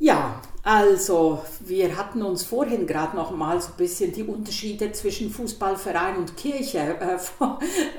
Ja, 0.00 0.40
also 0.62 1.42
wir 1.60 1.96
hatten 1.96 2.22
uns 2.22 2.44
vorhin 2.44 2.86
gerade 2.86 3.16
noch 3.16 3.32
mal 3.32 3.60
so 3.60 3.70
ein 3.72 3.76
bisschen 3.78 4.12
die 4.12 4.22
Unterschiede 4.22 4.92
zwischen 4.92 5.30
Fußballverein 5.30 6.18
und 6.18 6.36
Kirche 6.36 6.78
äh, 7.00 7.18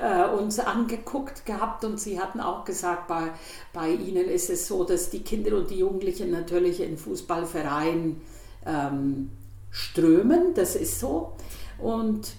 äh, 0.00 0.30
uns 0.30 0.58
angeguckt 0.58 1.44
gehabt 1.44 1.84
und 1.84 2.00
Sie 2.00 2.18
hatten 2.18 2.40
auch 2.40 2.64
gesagt, 2.64 3.06
bei, 3.06 3.32
bei 3.74 3.90
Ihnen 3.90 4.26
ist 4.26 4.48
es 4.48 4.66
so, 4.66 4.84
dass 4.84 5.10
die 5.10 5.20
Kinder 5.20 5.56
und 5.58 5.68
die 5.68 5.78
Jugendlichen 5.78 6.30
natürlich 6.30 6.80
in 6.80 6.96
Fußballverein 6.96 8.20
ähm, 8.64 9.30
strömen, 9.70 10.54
das 10.54 10.76
ist 10.76 11.00
so. 11.00 11.32
Und 11.78 12.32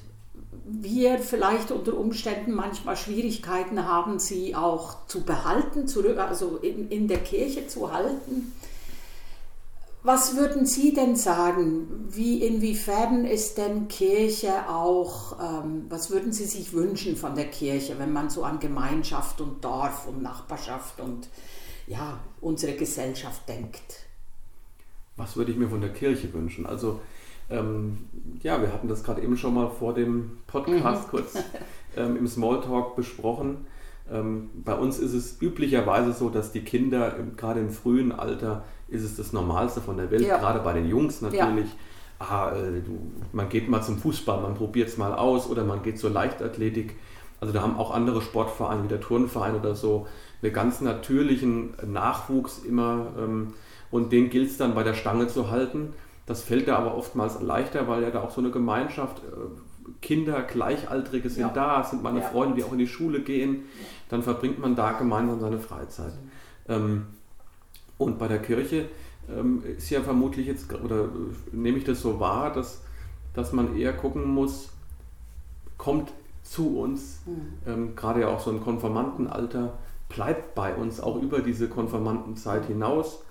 wir 0.66 1.20
vielleicht 1.20 1.70
unter 1.72 1.98
Umständen 1.98 2.54
manchmal 2.54 2.96
Schwierigkeiten 2.96 3.86
haben, 3.86 4.18
sie 4.18 4.56
auch 4.56 5.06
zu 5.08 5.22
behalten, 5.22 5.88
zurück, 5.88 6.18
also 6.18 6.58
in, 6.58 6.90
in 6.90 7.08
der 7.08 7.20
Kirche 7.20 7.68
zu 7.68 7.92
halten. 7.92 8.54
Was 10.04 10.36
würden 10.36 10.66
Sie 10.66 10.94
denn 10.94 11.16
sagen? 11.16 12.08
Wie, 12.10 12.44
inwiefern 12.44 13.24
ist 13.26 13.60
denn 13.60 13.88
Kirche 13.88 14.68
auch, 14.68 15.38
ähm, 15.40 15.86
was 15.90 16.10
würden 16.10 16.34
Sie 16.34 16.46
sich 16.46 16.74
wünschen 16.74 17.16
von 17.16 17.36
der 17.36 17.46
Kirche, 17.46 18.00
wenn 18.00 18.12
man 18.12 18.30
so 18.30 18.44
an 18.44 18.60
Gemeinschaft 18.60 19.42
und 19.42 19.64
Dorf 19.64 20.08
und 20.08 20.24
Nachbarschaft 20.24 21.00
und 21.00 21.30
ja, 21.86 22.20
unsere 22.42 22.74
Gesellschaft 22.74 23.48
denkt? 23.48 24.08
Was 25.18 25.36
würde 25.36 25.52
ich 25.52 25.58
mir 25.58 25.70
von 25.70 25.82
der 25.82 25.94
Kirche 25.94 26.34
wünschen? 26.34 26.66
Also, 26.66 27.00
ähm, 27.52 28.10
ja, 28.42 28.60
wir 28.60 28.74
hatten 28.74 28.88
das 28.88 29.04
gerade 29.04 29.22
eben 29.22 29.38
schon 29.38 29.54
mal 29.54 29.70
vor 29.70 29.94
dem 29.94 30.40
Podcast 30.48 31.08
mhm. 31.08 31.10
kurz 31.12 31.36
ähm, 31.96 32.18
im 32.18 32.28
Smalltalk 32.28 32.96
besprochen. 32.96 33.68
Ähm, 34.12 34.50
bei 34.56 34.74
uns 34.74 34.98
ist 34.98 35.14
es 35.14 35.40
üblicherweise 35.42 36.14
so, 36.14 36.30
dass 36.30 36.52
die 36.52 36.62
Kinder 36.62 37.16
gerade 37.38 37.60
im 37.60 37.70
frühen 37.70 38.12
Alter 38.12 38.64
ist 38.92 39.04
es 39.04 39.16
das 39.16 39.34
Normalste 39.34 39.82
von 39.82 39.98
der 39.98 40.12
Welt, 40.12 40.22
ja. 40.22 40.38
gerade 40.38 40.60
bei 40.60 40.74
den 40.74 40.88
Jungs 40.88 41.22
natürlich. 41.22 41.68
Ja. 41.68 41.76
Ah, 42.20 42.52
äh, 42.52 42.82
man 43.32 43.50
geht 43.50 43.68
mal 43.68 43.82
zum 43.82 43.98
Fußball, 43.98 44.42
man 44.42 44.54
probiert 44.54 44.90
es 44.90 44.98
mal 44.98 45.14
aus 45.14 45.50
oder 45.50 45.64
man 45.64 45.82
geht 45.82 45.98
zur 45.98 46.12
Leichtathletik. 46.12 46.96
Also 47.40 47.52
da 47.52 47.64
haben 47.64 47.78
auch 47.78 47.90
andere 47.90 48.22
Sportvereine 48.22 48.84
wie 48.84 48.88
der 48.88 49.02
Turnverein 49.02 49.56
oder 49.56 49.74
so 49.74 50.06
einen 50.44 50.54
ganz 50.54 50.82
natürlichen 50.82 51.74
Nachwuchs 51.86 52.60
immer 52.60 53.08
ähm, 53.18 53.54
und 53.90 54.12
den 54.12 54.30
gilt 54.30 54.50
es 54.52 54.58
dann 54.58 54.76
bei 54.76 54.84
der 54.84 54.94
Stange 54.94 55.28
zu 55.28 55.50
halten. 55.50 55.94
Das 56.28 56.44
fällt 56.44 56.68
da 56.68 56.78
aber 56.78 56.96
oftmals 56.96 57.42
leichter, 57.42 57.88
weil 57.88 58.04
ja 58.04 58.12
da 58.12 58.22
auch 58.22 58.32
so 58.32 58.42
eine 58.42 58.52
Gemeinschaft, 58.52 59.20
äh, 59.20 59.92
Kinder, 60.02 60.44
Gleichaltrige 60.44 61.30
sind 61.30 61.42
ja. 61.42 61.50
da, 61.50 61.84
sind 61.84 62.04
meine 62.04 62.20
ja. 62.20 62.26
Freunde, 62.26 62.56
die 62.56 62.64
auch 62.64 62.72
in 62.72 62.78
die 62.78 62.88
Schule 62.88 63.22
gehen, 63.22 63.64
dann 64.10 64.22
verbringt 64.22 64.60
man 64.60 64.76
da 64.76 64.92
gemeinsam 64.92 65.40
seine 65.40 65.60
Freizeit. 65.60 66.14
Ähm, 66.70 67.08
und 68.02 68.18
bei 68.18 68.28
der 68.28 68.40
Kirche 68.40 68.86
ähm, 69.30 69.64
ist 69.78 69.90
ja 69.90 70.02
vermutlich 70.02 70.48
jetzt, 70.48 70.74
oder 70.74 71.10
nehme 71.52 71.78
ich 71.78 71.84
das 71.84 72.02
so 72.02 72.20
wahr, 72.20 72.52
dass, 72.52 72.82
dass 73.34 73.54
man 73.54 73.76
eher 73.78 73.94
gucken 73.94 74.26
muss, 74.26 74.70
kommt 75.78 76.12
zu 76.44 76.80
uns, 76.80 77.22
mhm. 77.26 77.72
ähm, 77.72 77.96
gerade 77.96 78.22
ja 78.22 78.28
auch 78.28 78.40
so 78.40 78.52
ein 78.52 78.62
Konformantenalter, 78.62 79.78
bleibt 80.10 80.56
bei 80.56 80.76
uns 80.76 81.00
auch 81.00 81.22
über 81.22 81.40
diese 81.40 81.70
Konformantenzeit 81.70 82.66
hinaus. 82.66 83.24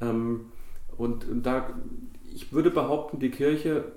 Ähm, 0.00 0.46
und, 0.96 1.26
da, 1.42 1.70
ich 2.32 2.52
würde 2.52 2.70
behaupten, 2.70 3.18
die 3.18 3.30
Kirche, 3.30 3.92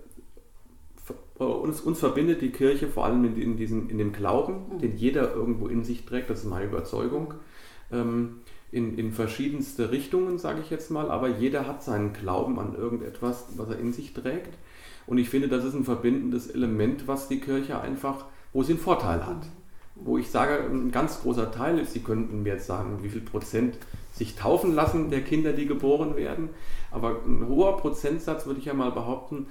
uns, 1.38 1.82
uns 1.82 2.00
verbindet 2.00 2.42
die 2.42 2.52
Kirche 2.52 2.88
vor 2.88 3.06
allem 3.06 3.26
in, 3.26 3.38
in, 3.38 3.58
diesem, 3.58 3.90
in 3.90 3.98
dem 3.98 4.14
Glauben, 4.14 4.74
mhm. 4.74 4.80
den 4.80 4.98
jeder 4.98 5.34
irgendwo 5.34 5.68
in 5.68 5.84
sich 5.84 6.06
trägt, 6.06 6.30
das 6.30 6.40
ist 6.40 6.50
meine 6.50 6.66
Überzeugung. 6.66 7.34
Ähm, 7.92 8.38
in, 8.72 8.98
in 8.98 9.12
verschiedenste 9.12 9.92
Richtungen, 9.92 10.38
sage 10.38 10.62
ich 10.62 10.70
jetzt 10.70 10.92
mal, 10.92 11.12
aber 11.12 11.28
jeder 11.28 11.68
hat 11.68 11.84
seinen 11.84 12.14
Glauben 12.14 12.58
an 12.58 12.76
irgendetwas, 12.76 13.46
was 13.58 13.70
er 13.70 13.80
in 13.80 13.92
sich 13.92 14.14
trägt. 14.14 14.58
Und 15.08 15.18
ich 15.18 15.30
finde, 15.30 15.50
das 15.50 15.66
ist 15.66 15.74
ein 15.74 15.84
verbindendes 15.84 16.48
Element, 16.48 17.08
was 17.08 17.28
die 17.28 17.40
Kirche 17.40 17.82
einfach, 17.82 18.26
wo 18.54 18.64
sie 18.64 18.74
einen 18.74 18.82
Vorteil 18.82 19.26
hat. 19.26 19.48
Wo 19.96 20.18
ich 20.18 20.30
sage, 20.30 20.64
ein 20.64 20.92
ganz 20.92 21.22
großer 21.22 21.52
Teil 21.52 21.78
ist, 21.80 21.92
Sie 21.92 22.00
könnten 22.00 22.44
mir 22.44 22.54
jetzt 22.54 22.66
sagen, 22.66 23.00
wie 23.02 23.10
viel 23.10 23.22
Prozent 23.22 23.78
sich 24.14 24.36
taufen 24.36 24.74
lassen 24.74 25.10
der 25.10 25.22
Kinder, 25.22 25.52
die 25.52 25.66
geboren 25.66 26.16
werden. 26.16 26.50
Aber 26.92 27.22
ein 27.26 27.48
hoher 27.48 27.78
Prozentsatz, 27.78 28.46
würde 28.46 28.60
ich 28.60 28.66
ja 28.66 28.74
mal 28.74 28.92
behaupten, 28.92 29.48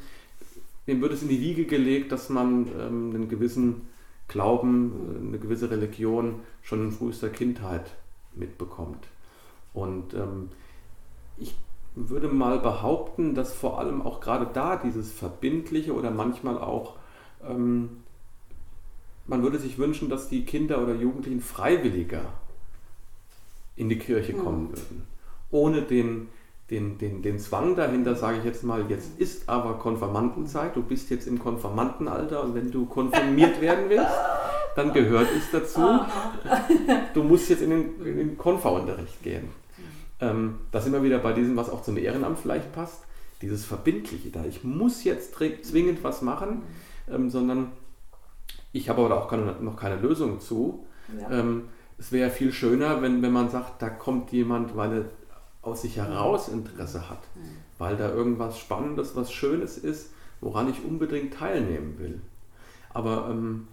dem 0.87 1.03
wird 1.03 1.13
es 1.13 1.23
in 1.23 1.29
die 1.29 1.41
Wiege 1.41 1.67
gelegt, 1.67 2.11
dass 2.11 2.31
man 2.31 2.67
ähm, 2.79 3.13
einen 3.15 3.29
gewissen 3.29 3.89
Glauben, 4.29 4.93
äh, 4.93 5.29
eine 5.29 5.39
gewisse 5.39 5.71
Religion 5.71 6.37
schon 6.63 6.85
in 6.85 6.91
frühester 6.91 7.29
Kindheit 7.29 7.91
mitbekommt. 8.35 9.07
Und 9.73 10.15
ähm, 10.15 10.51
ich 11.37 11.55
würde 11.95 12.29
mal 12.29 12.59
behaupten, 12.59 13.35
dass 13.35 13.53
vor 13.53 13.79
allem 13.79 14.03
auch 14.03 14.21
gerade 14.21 14.49
da 14.53 14.77
dieses 14.77 15.13
Verbindliche 15.13 15.95
oder 15.95 16.11
manchmal 16.11 16.59
auch, 16.59 16.97
ähm, 17.47 18.03
man 19.27 19.43
würde 19.43 19.59
sich 19.59 19.79
wünschen, 19.79 20.09
dass 20.09 20.29
die 20.29 20.45
Kinder 20.45 20.83
oder 20.83 20.95
Jugendlichen 20.95 21.41
freiwilliger 21.41 22.25
in 23.77 23.89
die 23.89 23.99
Kirche 23.99 24.35
kommen 24.35 24.65
mhm. 24.65 24.71
würden. 24.71 25.03
Ohne 25.51 25.83
den, 25.83 26.29
den, 26.71 26.99
den, 26.99 27.23
den 27.23 27.39
Zwang 27.39 27.75
dahinter, 27.75 28.15
sage 28.15 28.39
ich 28.39 28.45
jetzt 28.45 28.63
mal, 28.63 28.89
jetzt 28.89 29.19
ist 29.19 29.49
aber 29.49 29.75
Konfirmandenzeit, 29.79 30.77
du 30.77 30.83
bist 30.83 31.11
jetzt 31.11 31.27
im 31.27 31.39
Konfirmandenalter 31.39 32.45
und 32.45 32.55
wenn 32.55 32.71
du 32.71 32.87
konfirmiert 32.87 33.61
werden 33.61 33.87
willst, 33.89 34.13
dann 34.77 34.93
gehört 34.93 35.29
es 35.37 35.51
dazu, 35.51 36.01
du 37.15 37.23
musst 37.23 37.49
jetzt 37.49 37.63
in 37.63 37.71
den, 37.71 38.07
in 38.07 38.17
den 38.17 38.39
Konferunterricht 38.39 39.23
gehen. 39.23 39.49
Ähm, 40.21 40.59
das 40.71 40.87
immer 40.87 41.03
wieder 41.03 41.19
bei 41.19 41.33
diesem, 41.33 41.57
was 41.57 41.71
auch 41.71 41.83
zum 41.83 41.97
Ehrenamt 41.97 42.39
vielleicht 42.39 42.73
passt, 42.73 43.03
dieses 43.43 43.65
Verbindliche 43.65 44.31
da. 44.31 44.45
Ich 44.45 44.65
muss 44.65 45.05
jetzt 45.05 45.35
zwingend 45.35 46.05
was 46.05 46.23
machen, 46.23 46.63
ähm, 47.11 47.31
sondern 47.31 47.73
ich 48.73 48.89
habe 48.89 49.03
aber 49.05 49.17
auch 49.17 49.29
keine, 49.29 49.57
noch 49.61 49.77
keine 49.77 49.97
Lösung 49.97 50.41
zu. 50.41 50.85
Ja. 51.19 51.41
Ähm, 51.41 51.65
es 51.99 52.13
wäre 52.13 52.31
viel 52.31 52.53
schöner, 52.53 53.03
wenn, 53.03 53.23
wenn 53.23 53.33
man 53.33 53.51
sagt, 53.51 53.83
da 53.83 53.91
kommt 53.91 54.33
jemand, 54.33 54.77
weil 54.77 54.93
er 54.93 55.05
aus 55.63 55.83
sich 55.83 55.97
heraus 55.97 56.49
Interesse 56.49 57.11
hat, 57.11 57.21
mhm. 57.35 57.57
weil 57.79 57.97
da 57.97 58.11
irgendwas 58.11 58.59
Spannendes, 58.59 59.17
was 59.17 59.33
Schönes 59.33 59.77
ist, 59.77 60.13
woran 60.41 60.71
ich 60.71 60.83
unbedingt 60.85 61.35
teilnehmen 61.35 61.99
will. 61.99 62.21
Aber 62.95 63.29
ähm, 63.31 63.69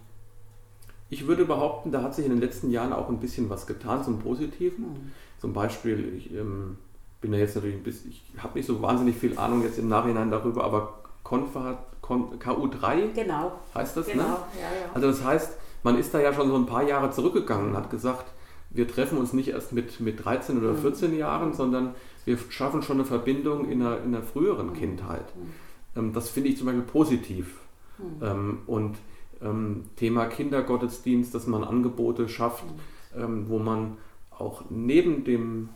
ich 1.10 1.26
würde 1.26 1.44
behaupten, 1.44 1.90
da 1.90 2.02
hat 2.02 2.14
sich 2.14 2.26
in 2.26 2.32
den 2.32 2.40
letzten 2.40 2.70
Jahren 2.70 2.92
auch 2.92 3.08
ein 3.08 3.18
bisschen 3.18 3.48
was 3.48 3.66
getan 3.66 4.04
zum 4.04 4.18
Positiven. 4.18 4.84
Mhm. 4.84 5.12
Zum 5.40 5.52
Beispiel, 5.52 6.14
ich 6.16 6.34
ähm, 6.34 6.76
bin 7.20 7.32
ja 7.32 7.38
jetzt 7.38 7.54
natürlich 7.54 7.76
ein 7.76 7.82
bisschen, 7.82 8.10
ich 8.10 8.22
habe 8.38 8.58
nicht 8.58 8.66
so 8.66 8.82
wahnsinnig 8.82 9.16
viel 9.16 9.38
Ahnung 9.38 9.62
jetzt 9.62 9.78
im 9.78 9.88
Nachhinein 9.88 10.30
darüber, 10.30 10.64
aber 10.64 10.98
Konfa, 11.22 11.78
Kon, 12.00 12.38
KU3 12.38 13.12
genau. 13.14 13.52
heißt 13.74 13.96
das, 13.96 14.06
genau. 14.06 14.22
ne? 14.22 14.28
Ja, 14.28 14.80
ja. 14.80 14.90
Also 14.94 15.08
das 15.08 15.24
heißt, 15.24 15.52
man 15.82 15.98
ist 15.98 16.12
da 16.12 16.20
ja 16.20 16.32
schon 16.32 16.48
so 16.48 16.56
ein 16.56 16.66
paar 16.66 16.82
Jahre 16.82 17.10
zurückgegangen 17.10 17.70
und 17.70 17.76
hat 17.76 17.90
gesagt, 17.90 18.26
wir 18.70 18.86
treffen 18.86 19.18
uns 19.18 19.32
nicht 19.32 19.48
erst 19.48 19.72
mit, 19.72 20.00
mit 20.00 20.24
13 20.24 20.58
oder 20.58 20.74
14 20.74 21.12
mhm. 21.12 21.18
Jahren, 21.18 21.54
sondern 21.54 21.94
wir 22.24 22.38
schaffen 22.50 22.82
schon 22.82 22.98
eine 22.98 23.04
Verbindung 23.06 23.68
in 23.70 23.80
einer, 23.80 23.98
in 24.02 24.14
einer 24.14 24.22
früheren 24.22 24.68
mhm. 24.68 24.74
Kindheit. 24.74 25.34
Mhm. 25.36 25.52
Ähm, 25.96 26.12
das 26.12 26.28
finde 26.28 26.50
ich 26.50 26.58
zum 26.58 26.66
Beispiel 26.66 26.84
positiv. 26.84 27.60
Mhm. 27.98 28.22
Ähm, 28.22 28.58
und 28.66 28.96
Thema 29.96 30.26
Kindergottesdienst, 30.26 31.34
dass 31.34 31.46
man 31.46 31.64
Angebote 31.64 32.28
schafft, 32.28 32.64
ähm, 33.16 33.48
wo 33.48 33.58
man 33.58 33.96
auch 34.30 34.64
neben 34.70 35.24
dem 35.24 35.70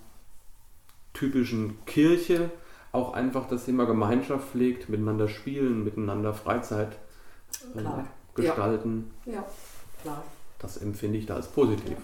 typischen 1.13 1.85
Kirche 1.85 2.51
auch 2.93 3.13
einfach 3.15 3.49
das 3.49 3.65
Thema 3.65 3.85
Gemeinschaft 3.87 4.51
pflegt, 4.51 4.89
miteinander 4.89 5.29
spielen, 5.29 5.85
miteinander 5.85 6.35
Freizeit 6.35 6.99
äh, 7.75 7.83
gestalten. 8.35 9.11
Ja. 9.25 9.33
ja. 9.33 9.45
klar. 10.03 10.25
Das 10.59 10.77
empfinde 10.77 11.19
ich 11.19 11.27
da 11.27 11.37
als 11.37 11.49
positiv. 11.49 11.93
Ja. 11.93 11.97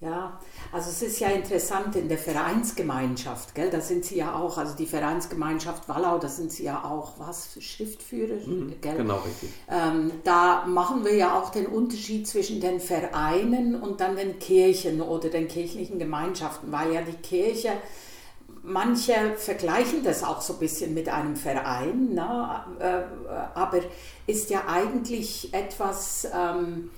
Ja, 0.00 0.38
also 0.72 0.90
es 0.90 1.00
ist 1.02 1.20
ja 1.20 1.28
interessant 1.28 1.96
in 1.96 2.08
der 2.08 2.18
Vereinsgemeinschaft, 2.18 3.54
gell? 3.54 3.70
da 3.70 3.80
sind 3.80 4.04
Sie 4.04 4.16
ja 4.16 4.34
auch, 4.34 4.58
also 4.58 4.74
die 4.74 4.86
Vereinsgemeinschaft 4.86 5.88
Wallau, 5.88 6.18
da 6.18 6.28
sind 6.28 6.52
Sie 6.52 6.64
ja 6.64 6.84
auch, 6.84 7.14
was, 7.18 7.56
Schriftführer? 7.60 8.46
Mhm, 8.46 8.74
gell? 8.82 8.96
Genau, 8.96 9.18
richtig. 9.18 9.50
Ähm, 9.70 10.10
da 10.24 10.66
machen 10.66 11.04
wir 11.04 11.14
ja 11.14 11.38
auch 11.40 11.50
den 11.50 11.66
Unterschied 11.66 12.26
zwischen 12.26 12.60
den 12.60 12.80
Vereinen 12.80 13.80
und 13.80 14.00
dann 14.00 14.16
den 14.16 14.38
Kirchen 14.38 15.00
oder 15.00 15.30
den 15.30 15.48
kirchlichen 15.48 15.98
Gemeinschaften, 15.98 16.70
weil 16.70 16.92
ja 16.92 17.00
die 17.00 17.16
Kirche, 17.16 17.70
manche 18.62 19.36
vergleichen 19.36 20.02
das 20.02 20.22
auch 20.22 20.42
so 20.42 20.54
ein 20.54 20.58
bisschen 20.58 20.92
mit 20.92 21.08
einem 21.08 21.36
Verein, 21.36 22.14
ne? 22.14 22.64
Äh, 22.78 23.04
aber 23.54 23.80
ist 24.26 24.50
ja 24.50 24.64
eigentlich 24.66 25.54
etwas... 25.54 26.28
Ähm, 26.34 26.90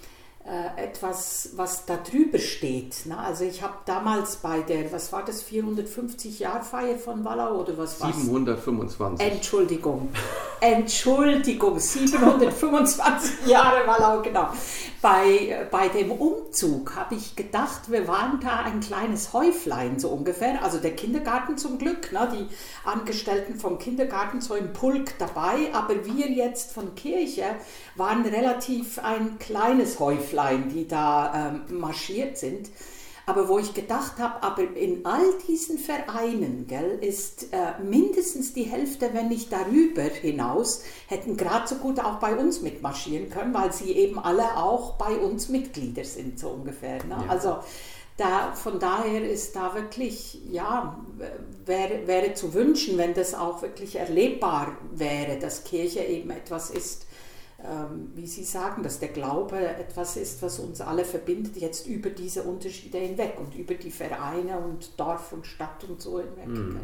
äh, 0.46 0.84
etwas, 0.84 1.50
was 1.56 1.86
da 1.86 1.96
drüber 1.96 2.38
steht. 2.38 3.06
Ne? 3.06 3.18
Also 3.18 3.42
ich 3.42 3.62
habe 3.62 3.74
damals 3.84 4.36
bei 4.36 4.60
der, 4.60 4.92
was 4.92 5.12
war 5.12 5.24
das, 5.24 5.42
450 5.42 6.38
Jahr 6.38 6.62
Feier 6.62 6.98
von 6.98 7.24
Wallau 7.24 7.60
oder 7.60 7.76
was 7.76 8.00
war 8.00 8.12
725. 8.12 9.26
Entschuldigung, 9.26 10.10
Entschuldigung, 10.60 11.80
725 11.80 13.46
Jahre 13.46 13.88
Wallau, 13.88 14.22
genau. 14.22 14.48
Bei, 15.02 15.66
bei 15.70 15.88
dem 15.88 16.12
Umzug 16.12 16.94
habe 16.94 17.16
ich 17.16 17.34
gedacht, 17.34 17.90
wir 17.90 18.06
waren 18.06 18.40
da 18.40 18.60
ein 18.60 18.80
kleines 18.80 19.32
Häuflein 19.32 19.98
so 19.98 20.10
ungefähr, 20.10 20.62
also 20.62 20.78
der 20.78 20.94
Kindergarten 20.94 21.58
zum 21.58 21.78
Glück, 21.78 22.12
ne? 22.12 22.28
die 22.32 22.88
Angestellten 22.88 23.56
vom 23.56 23.78
Kindergarten 23.78 24.40
so 24.40 24.54
im 24.54 24.72
Pulk 24.72 25.18
dabei, 25.18 25.72
aber 25.72 26.06
wir 26.06 26.30
jetzt 26.30 26.72
von 26.72 26.94
Kirche 26.94 27.44
waren 27.96 28.22
relativ 28.22 28.98
ein 28.98 29.38
kleines 29.38 29.98
Häuflein, 29.98 30.35
die 30.72 30.86
da 30.86 31.60
ähm, 31.68 31.78
marschiert 31.78 32.38
sind. 32.38 32.70
Aber 33.28 33.48
wo 33.48 33.58
ich 33.58 33.74
gedacht 33.74 34.18
habe, 34.20 34.40
aber 34.44 34.62
in 34.76 35.04
all 35.04 35.24
diesen 35.48 35.78
Vereinen 35.78 36.66
gell, 36.68 36.98
ist 37.00 37.52
äh, 37.52 37.82
mindestens 37.82 38.54
die 38.54 38.62
Hälfte, 38.62 39.10
wenn 39.14 39.28
nicht 39.28 39.50
darüber 39.50 40.02
hinaus, 40.02 40.84
hätten 41.08 41.36
gerade 41.36 41.66
so 41.66 41.74
gut 41.74 41.98
auch 41.98 42.20
bei 42.20 42.36
uns 42.36 42.62
mitmarschieren 42.62 43.28
können, 43.28 43.52
weil 43.52 43.72
sie 43.72 43.90
eben 43.92 44.20
alle 44.20 44.56
auch 44.56 44.92
bei 44.92 45.16
uns 45.16 45.48
Mitglieder 45.48 46.04
sind, 46.04 46.38
so 46.38 46.50
ungefähr. 46.50 47.04
Ne? 47.04 47.16
Ja. 47.20 47.28
Also 47.28 47.56
da, 48.16 48.52
von 48.52 48.78
daher 48.78 49.28
ist 49.28 49.56
da 49.56 49.74
wirklich, 49.74 50.40
ja, 50.50 50.96
wäre, 51.66 52.06
wäre 52.06 52.34
zu 52.34 52.54
wünschen, 52.54 52.96
wenn 52.96 53.12
das 53.12 53.34
auch 53.34 53.60
wirklich 53.60 53.96
erlebbar 53.96 54.76
wäre, 54.92 55.36
dass 55.38 55.64
Kirche 55.64 56.00
eben 56.00 56.30
etwas 56.30 56.70
ist, 56.70 57.05
wie 58.14 58.26
Sie 58.26 58.44
sagen, 58.44 58.82
dass 58.82 59.00
der 59.00 59.08
Glaube 59.08 59.58
etwas 59.58 60.16
ist, 60.16 60.42
was 60.42 60.58
uns 60.58 60.80
alle 60.80 61.04
verbindet, 61.04 61.56
jetzt 61.56 61.86
über 61.86 62.10
diese 62.10 62.42
Unterschiede 62.42 62.98
hinweg 62.98 63.34
und 63.38 63.54
über 63.54 63.74
die 63.74 63.90
Vereine 63.90 64.58
und 64.58 65.00
Dorf 65.00 65.32
und 65.32 65.46
Stadt 65.46 65.84
und 65.88 66.00
so 66.00 66.20
hinweg. 66.20 66.46
Mhm. 66.46 66.80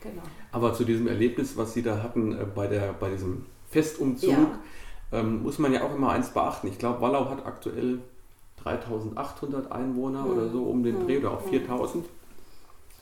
Genau. 0.00 0.22
Aber 0.52 0.74
zu 0.74 0.84
diesem 0.84 1.08
Erlebnis, 1.08 1.56
was 1.56 1.72
Sie 1.72 1.82
da 1.82 2.02
hatten 2.02 2.32
äh, 2.32 2.44
bei, 2.44 2.66
der, 2.66 2.92
bei 2.92 3.10
diesem 3.10 3.46
Festumzug, 3.70 4.30
ja. 4.30 4.60
ähm, 5.12 5.42
muss 5.42 5.58
man 5.58 5.72
ja 5.72 5.82
auch 5.82 5.94
immer 5.94 6.10
eins 6.10 6.28
beachten. 6.28 6.68
Ich 6.68 6.78
glaube, 6.78 7.00
Wallau 7.00 7.28
hat 7.30 7.44
aktuell 7.44 8.00
3800 8.62 9.72
Einwohner 9.72 10.22
mhm. 10.22 10.30
oder 10.30 10.48
so 10.50 10.64
um 10.64 10.82
den 10.84 11.06
Dreh 11.06 11.18
oder 11.18 11.32
auch 11.32 11.42
4000. 11.42 12.04
Mhm. 12.04 12.08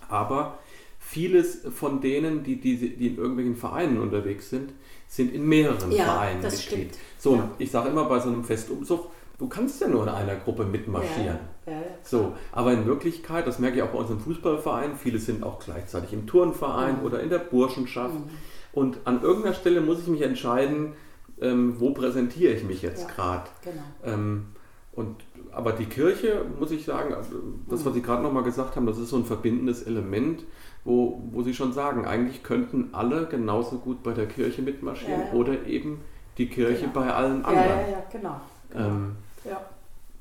Aber 0.09 0.59
vieles 1.05 1.63
von 1.75 2.01
denen, 2.01 2.43
die, 2.43 2.61
die, 2.61 2.77
die 2.77 3.09
in 3.09 3.17
irgendwelchen 3.19 3.57
Vereinen 3.57 4.01
unterwegs 4.01 4.49
sind, 4.49 4.73
sind 5.09 5.35
in 5.35 5.47
mehreren 5.47 5.93
ja, 5.93 6.05
Vereinen 6.05 6.41
Mitglied. 6.41 6.61
Stimmt. 6.61 6.99
So, 7.19 7.37
ja. 7.37 7.51
ich 7.59 7.71
sage 7.71 7.91
immer 7.91 8.05
bei 8.05 8.19
so 8.21 8.29
einem 8.29 8.45
Festumzug, 8.45 9.11
du 9.39 9.49
kannst 9.49 9.81
ja 9.81 9.89
nur 9.89 10.05
in 10.05 10.09
einer 10.09 10.37
Gruppe 10.37 10.65
mitmarschieren. 10.65 11.39
Ja, 11.67 11.73
so, 12.03 12.33
aber 12.51 12.73
in 12.73 12.87
Wirklichkeit, 12.87 13.47
das 13.47 13.59
merke 13.59 13.77
ich 13.77 13.83
auch 13.83 13.91
bei 13.91 13.99
unserem 13.99 14.21
Fußballverein, 14.21 14.97
viele 14.97 15.19
sind 15.19 15.43
auch 15.43 15.59
gleichzeitig 15.59 16.13
im 16.13 16.27
Turnverein 16.27 17.01
mhm. 17.01 17.05
oder 17.05 17.21
in 17.21 17.29
der 17.29 17.39
Burschenschaft. 17.39 18.15
Mhm. 18.15 18.31
Und 18.73 18.99
an 19.05 19.23
irgendeiner 19.23 19.55
Stelle 19.55 19.81
muss 19.81 20.01
ich 20.01 20.07
mich 20.07 20.23
entscheiden, 20.23 20.95
ähm, 21.41 21.79
wo 21.79 21.91
präsentiere 21.91 22.55
ich 22.55 22.65
mich 22.65 22.81
jetzt 22.81 23.09
gerade. 23.09 23.51
Genau. 23.63 24.15
Ähm, 24.15 24.47
und, 24.93 25.17
aber 25.53 25.73
die 25.73 25.87
Kirche, 25.87 26.45
muss 26.59 26.71
ich 26.71 26.85
sagen, 26.85 27.15
also 27.15 27.35
das, 27.69 27.85
was 27.85 27.93
mhm. 27.93 27.97
Sie 27.97 28.03
gerade 28.03 28.23
nochmal 28.23 28.43
gesagt 28.43 28.77
haben, 28.77 28.87
das 28.87 28.99
ist 28.99 29.11
so 29.11 29.17
ein 29.17 29.25
verbindendes 29.25 29.83
Element 29.83 30.45
wo, 30.85 31.23
wo 31.31 31.43
sie 31.43 31.55
schon 31.55 31.73
sagen, 31.73 32.07
eigentlich 32.07 32.43
könnten 32.43 32.91
alle 32.93 33.27
genauso 33.27 33.79
gut 33.79 34.03
bei 34.03 34.13
der 34.13 34.27
Kirche 34.27 34.63
mitmarschieren 34.63 35.21
ja, 35.21 35.27
ja. 35.27 35.33
oder 35.33 35.67
eben 35.67 36.03
die 36.39 36.49
Kirche 36.49 36.89
genau. 36.89 36.93
bei 36.93 37.13
allen 37.13 37.45
anderen. 37.45 37.69
Ja, 37.69 37.81
ja, 37.81 37.89
ja 37.89 38.03
genau. 38.11 38.41
genau. 38.71 38.87
Ähm, 38.87 39.17
ja. 39.45 39.61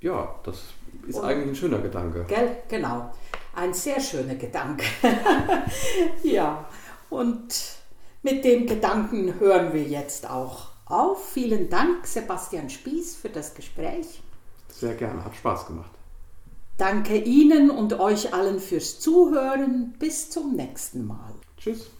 ja, 0.01 0.35
das 0.43 0.63
ist 1.07 1.17
Und, 1.17 1.25
eigentlich 1.25 1.49
ein 1.49 1.55
schöner 1.55 1.79
Gedanke. 1.79 2.25
Gell? 2.27 2.57
Genau, 2.69 3.11
ein 3.55 3.73
sehr 3.73 3.99
schöner 3.99 4.35
Gedanke. 4.35 4.85
ja, 6.23 6.65
und 7.09 7.77
mit 8.21 8.45
dem 8.45 8.67
Gedanken 8.67 9.39
hören 9.39 9.73
wir 9.73 9.83
jetzt 9.83 10.29
auch 10.29 10.69
auf. 10.85 11.31
Vielen 11.31 11.69
Dank, 11.69 12.05
Sebastian 12.05 12.69
Spieß, 12.69 13.15
für 13.15 13.29
das 13.29 13.55
Gespräch. 13.55 14.21
Sehr 14.73 14.95
gerne, 14.95 15.23
hat 15.23 15.35
Spaß 15.35 15.67
gemacht. 15.67 15.91
Danke 16.77 17.17
Ihnen 17.17 17.69
und 17.69 17.99
euch 17.99 18.33
allen 18.33 18.59
fürs 18.59 18.99
Zuhören. 18.99 19.93
Bis 19.99 20.29
zum 20.31 20.55
nächsten 20.55 21.05
Mal. 21.05 21.33
Tschüss. 21.57 21.91